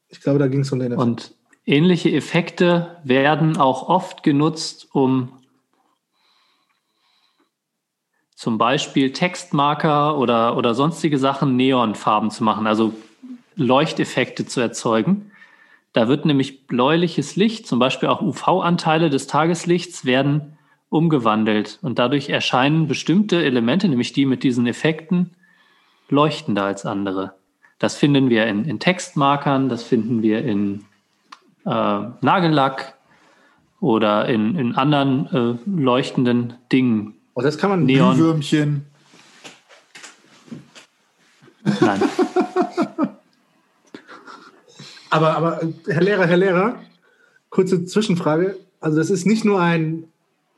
[0.09, 1.03] Ich glaube, da ging es um den Effekt.
[1.03, 1.35] Und
[1.66, 5.32] ähnliche Effekte werden auch oft genutzt, um
[8.35, 12.93] zum Beispiel Textmarker oder, oder sonstige Sachen Neonfarben zu machen, also
[13.57, 15.30] Leuchteffekte zu erzeugen.
[15.93, 20.59] Da wird nämlich bläuliches Licht, zum Beispiel auch UV-Anteile des Tageslichts, werden
[20.91, 25.30] umgewandelt und dadurch erscheinen bestimmte Elemente, nämlich die mit diesen Effekten,
[26.09, 27.34] leuchtender als andere.
[27.78, 30.84] Das finden wir in, in Textmarkern, das finden wir in
[31.66, 32.94] äh, Nagellack
[33.80, 37.14] oder in, in anderen äh, leuchtenden Dingen.
[37.34, 38.14] Oh, das kann man Neon.
[38.14, 38.86] Glühwürmchen.
[41.80, 42.02] Nein.
[45.14, 46.80] Aber, aber Herr Lehrer, Herr Lehrer,
[47.48, 48.59] kurze Zwischenfrage.
[48.80, 50.09] Also das ist nicht nur ein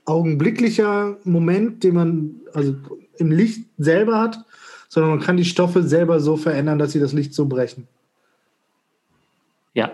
[0.07, 2.75] augenblicklicher Moment, den man also
[3.19, 4.39] im Licht selber hat,
[4.97, 7.87] sondern man kann die Stoffe selber so verändern, dass sie das Licht so brechen.
[9.75, 9.93] Ja.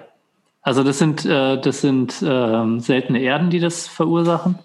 [0.63, 4.61] Also das sind, äh, das sind ähm, seltene Erden, die das verursachen.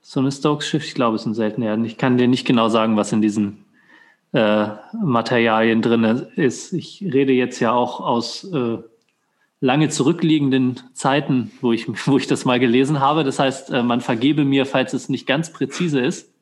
[0.00, 1.84] So eine Stokes-Schiff, ich glaube, es sind seltene Erden.
[1.84, 3.66] Ich kann dir nicht genau sagen, was in diesen
[4.32, 6.04] äh, Materialien drin
[6.36, 6.72] ist.
[6.72, 8.78] Ich rede jetzt ja auch aus äh,
[9.60, 13.22] lange zurückliegenden Zeiten, wo ich, wo ich das mal gelesen habe.
[13.22, 16.32] Das heißt, äh, man vergebe mir, falls es nicht ganz präzise ist.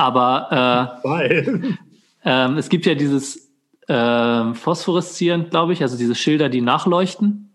[0.00, 1.76] Aber äh, Weil.
[2.24, 3.52] ähm, es gibt ja dieses
[3.86, 7.54] ähm, Phosphoreszierend, glaube ich, also diese Schilder, die nachleuchten.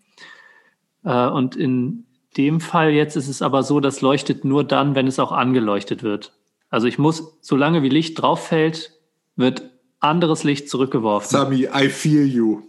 [1.03, 2.05] Äh, und in
[2.37, 6.03] dem Fall jetzt ist es aber so, das leuchtet nur dann, wenn es auch angeleuchtet
[6.03, 6.33] wird.
[6.69, 8.91] Also ich muss, solange wie Licht drauf fällt,
[9.35, 11.29] wird anderes Licht zurückgeworfen.
[11.31, 12.61] Sami, I feel you.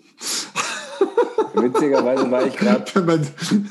[1.57, 2.85] Witzigerweise war ich gerade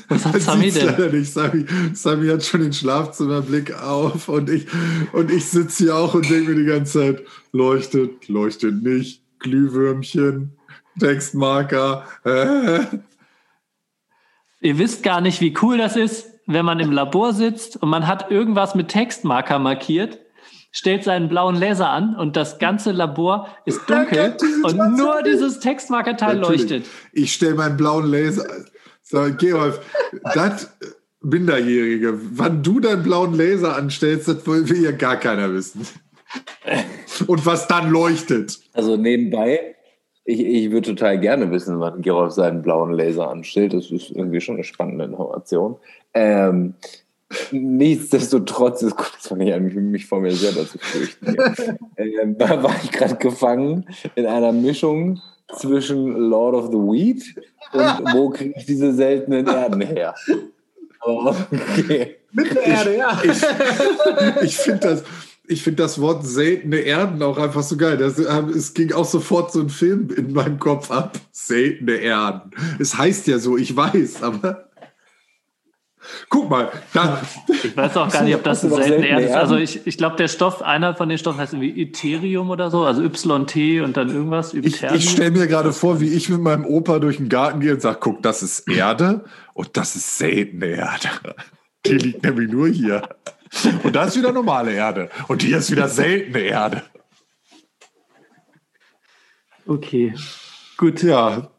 [0.08, 0.86] Was hat man Sami denn?
[0.86, 1.32] leider nicht.
[1.32, 4.66] Sami, Sami hat schon den Schlafzimmerblick auf und ich,
[5.12, 7.22] und ich sitze hier auch und denke mir die ganze Zeit,
[7.52, 10.52] leuchtet, leuchtet nicht, Glühwürmchen,
[10.98, 12.04] Textmarker.
[12.24, 12.80] Äh.
[14.60, 18.06] Ihr wisst gar nicht, wie cool das ist, wenn man im Labor sitzt und man
[18.06, 20.18] hat irgendwas mit Textmarker markiert,
[20.76, 26.36] stellt seinen blauen Laser an und das ganze Labor ist dunkel und nur dieses Textmarkerteil
[26.36, 26.84] leuchtet.
[27.12, 28.44] Ich stelle meinen blauen Laser.
[29.00, 29.80] Sag, Georg,
[30.34, 30.70] das
[31.22, 35.86] Minderjährige, wann du deinen blauen Laser anstellst, das will ja gar keiner wissen.
[37.26, 38.58] Und was dann leuchtet.
[38.74, 39.76] Also nebenbei,
[40.26, 43.72] ich, ich würde total gerne wissen, wann Gerolf seinen blauen Laser anstellt.
[43.72, 45.76] Das ist irgendwie schon eine spannende Information.
[46.12, 46.74] Ähm,
[47.50, 51.26] nichtsdestotrotz, ist, das fange ich an, mich, mich vor mir selber zu fürchten.
[51.96, 55.20] äh, war, war ich gerade gefangen in einer Mischung
[55.56, 57.22] zwischen Lord of the Weed
[57.72, 60.14] und wo kriege ich diese seltenen Erden her?
[61.00, 62.16] Aber okay.
[62.32, 63.22] Mittelerde, ja.
[64.42, 65.04] Ich finde das,
[65.46, 67.96] ich finde das Wort seltene Erden auch einfach so geil.
[67.96, 71.18] Das, ähm, es ging auch sofort so ein Film in meinem Kopf ab.
[71.32, 72.50] Seltene Erden.
[72.78, 74.68] Es heißt ja so, ich weiß, aber.
[76.28, 77.20] Guck mal, da,
[77.62, 79.36] Ich weiß auch gar nicht, ob das ein seltener seltene Erd ist.
[79.36, 82.84] Also ich, ich glaube, der Stoff, einer von den Stoffen heißt irgendwie Ethereum oder so,
[82.84, 84.54] also YT und dann irgendwas.
[84.54, 84.98] ich, Ytterbium.
[84.98, 87.82] ich stelle mir gerade vor, wie ich mit meinem Opa durch den Garten gehe und
[87.82, 91.08] sage, guck, das ist Erde und das ist seltene Erde.
[91.86, 93.08] Die liegt nämlich nur hier.
[93.82, 95.08] Und da ist wieder normale Erde.
[95.28, 96.82] Und hier ist wieder seltene Erde.
[99.66, 100.14] Okay.
[100.76, 101.02] Gut.
[101.02, 101.50] Ja,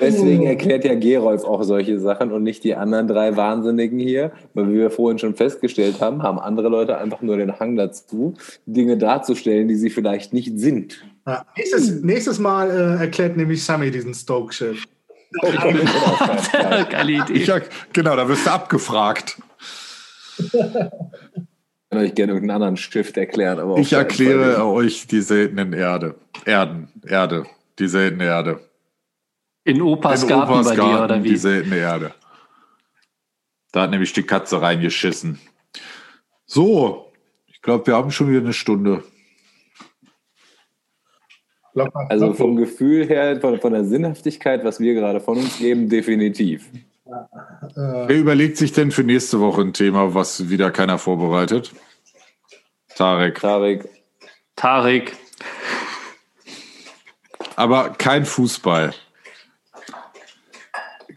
[0.00, 4.32] Deswegen erklärt ja Gerolf auch solche Sachen und nicht die anderen drei Wahnsinnigen hier.
[4.54, 8.34] Weil wie wir vorhin schon festgestellt haben, haben andere Leute einfach nur den Hang dazu,
[8.66, 11.04] Dinge darzustellen, die sie vielleicht nicht sind.
[11.26, 14.76] Ja, nächstes, nächstes Mal äh, erklärt nämlich Sammy diesen Stoke-Shit.
[16.90, 17.32] Geile Idee.
[17.34, 17.52] ich,
[17.92, 19.36] genau, da wirst du abgefragt.
[20.38, 20.90] Ich hätte
[21.92, 26.14] euch gerne irgendeinen anderen Stift auf Ich erkläre euch die seltenen Erde.
[26.44, 27.44] Erden, Erde,
[27.78, 28.60] die seltene Erde.
[29.68, 31.36] In Opas In Garten Opas bei dir Garten, oder die wie?
[31.36, 32.14] seltene Erde.
[33.70, 35.38] Da hat nämlich die Katze reingeschissen.
[36.46, 37.12] So,
[37.46, 39.04] ich glaube, wir haben schon wieder eine Stunde.
[42.08, 46.70] Also vom Gefühl her, von, von der Sinnhaftigkeit, was wir gerade von uns geben, definitiv.
[47.74, 51.74] Wer überlegt sich denn für nächste Woche ein Thema, was wieder keiner vorbereitet?
[52.96, 53.38] Tarek.
[53.40, 53.86] Tarek,
[54.56, 55.14] Tarek.
[57.54, 58.94] Aber kein Fußball.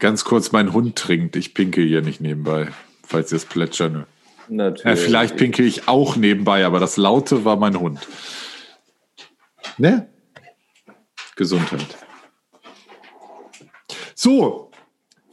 [0.02, 1.36] Ganz kurz, mein Hund trinkt.
[1.36, 2.66] Ich pinkel hier nicht nebenbei,
[3.06, 4.04] falls ihr es plätschern.
[4.48, 4.84] natürlich.
[4.84, 8.00] Ja, vielleicht pinkel ich auch nebenbei, aber das Laute war mein Hund.
[9.78, 10.08] Ne?
[11.36, 11.86] Gesundheit.
[14.16, 14.72] So,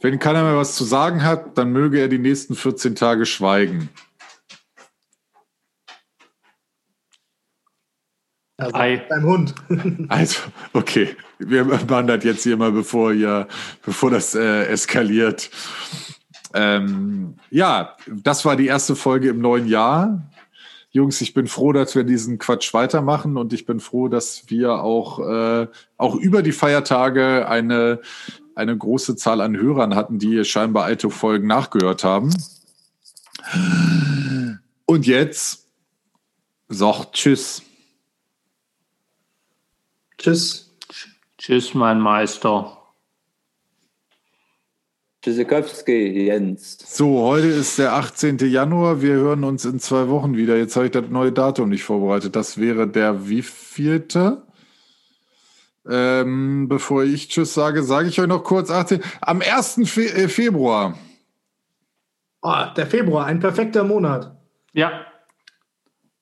[0.02, 3.88] wenn keiner mehr was zu sagen hat, dann möge er die nächsten 14 Tage schweigen.
[8.60, 9.02] Also, Ei.
[9.08, 9.54] dein Hund.
[10.08, 10.40] Also,
[10.72, 13.48] okay, wir machen das jetzt hier mal, bevor, hier,
[13.84, 15.50] bevor das äh, eskaliert.
[16.52, 20.22] Ähm, ja, das war die erste Folge im neuen Jahr.
[20.92, 24.82] Jungs, ich bin froh, dass wir diesen Quatsch weitermachen und ich bin froh, dass wir
[24.82, 28.00] auch, äh, auch über die Feiertage eine,
[28.56, 32.34] eine große Zahl an Hörern hatten, die scheinbar alte Folgen nachgehört haben.
[34.84, 35.68] Und jetzt
[36.68, 37.62] sagt Tschüss.
[40.20, 40.70] Tschüss.
[41.38, 42.76] Tschüss, mein Meister.
[45.22, 46.76] Tschüssikowski, Jens.
[46.86, 48.36] So, heute ist der 18.
[48.38, 49.00] Januar.
[49.00, 50.58] Wir hören uns in zwei Wochen wieder.
[50.58, 52.36] Jetzt habe ich das neue Datum nicht vorbereitet.
[52.36, 54.42] Das wäre der wievielte?
[55.88, 59.02] Ähm, bevor ich Tschüss sage, sage ich euch noch kurz 18.
[59.22, 59.80] Am 1.
[59.86, 60.98] Fe äh, Februar.
[62.42, 64.36] Oh, der Februar, ein perfekter Monat.
[64.74, 65.06] Ja.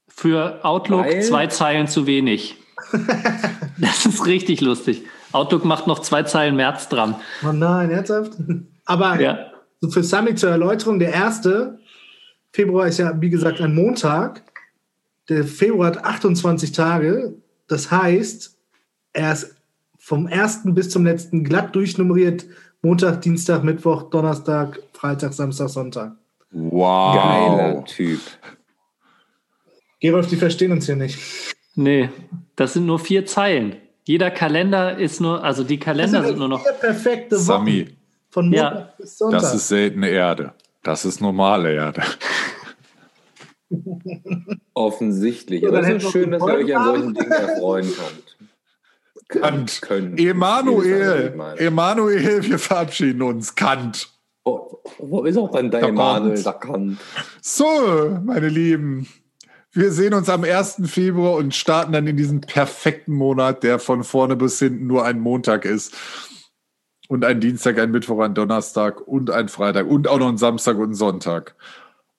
[0.07, 2.57] Für Outlook Weil- zwei Zeilen zu wenig.
[3.81, 5.03] das ist richtig lustig.
[5.33, 7.17] Outlook macht noch zwei Zeilen März dran.
[7.47, 8.33] Oh nein, ernsthaft?
[8.85, 9.51] Aber Ja.
[9.81, 11.79] so für Sammy zur Erläuterung, der erste
[12.53, 14.43] Februar ist ja, wie gesagt, ein Montag.
[15.29, 17.35] Der Februar hat 28 Tage.
[17.67, 18.57] Das heißt,
[19.13, 19.55] er ist
[19.99, 22.47] vom ersten bis zum letzten glatt durchnummeriert.
[22.81, 26.13] Montag, Dienstag, Mittwoch, Donnerstag, Freitag, Samstag, Sonntag.
[26.51, 27.15] Wow.
[27.15, 28.21] Geiler Typ.
[30.01, 31.19] Gerolf, die verstehen uns hier nicht.
[31.75, 32.09] Nee,
[32.59, 33.77] das sind nur vier Zeilen.
[34.05, 36.65] Jeder Kalender ist nur, also die Kalender sind nur noch.
[36.81, 37.45] perfekte Wochen.
[37.45, 37.87] Sami,
[38.31, 38.93] Von Montag Ja.
[38.99, 39.41] bis Sonntag.
[39.43, 40.53] das ist seltene Erde.
[40.83, 42.03] Das ist normale Erde.
[44.75, 45.67] Offensichtlich.
[45.67, 48.37] Aber es ist schön, dass ihr euch an solchen Dingen erfreuen könnt.
[49.29, 49.83] Kant.
[49.83, 50.19] Könnt.
[50.21, 51.35] Emanuel.
[51.59, 53.55] Emanuel, wir verabschieden uns.
[53.55, 54.09] Kant.
[54.45, 56.99] Wo, wo ist auch dann Der Emanuel, der Kant?
[57.43, 59.07] So, meine Lieben,
[59.79, 60.83] wir sehen uns am 1.
[60.87, 65.21] Februar und starten dann in diesen perfekten Monat, der von vorne bis hinten nur ein
[65.21, 65.95] Montag ist.
[67.09, 70.77] Und ein Dienstag, ein Mittwoch, ein Donnerstag und ein Freitag und auch noch ein Samstag
[70.77, 71.55] und ein Sonntag.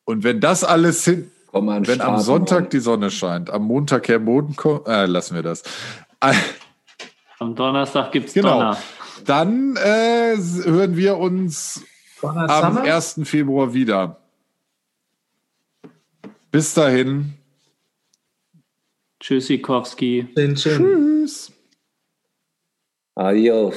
[0.06, 2.70] Und wenn das alles hin, Komm mal an wenn am Sonntag Mann.
[2.70, 5.64] die Sonne scheint, am Montag der Boden kommt, äh, lassen wir das.
[7.40, 8.54] Am Donnerstag gibt's Genau.
[8.60, 8.78] Donner.
[9.26, 11.84] Dann äh, hören wir uns
[12.22, 12.82] am Summer?
[12.84, 13.20] 1.
[13.26, 14.18] Februar wieder.
[16.52, 17.34] Bis dahin.
[19.20, 20.28] Tschüssikowski.
[20.36, 20.78] Den Chin.
[20.78, 21.52] Tschüss.
[23.16, 23.76] Adios.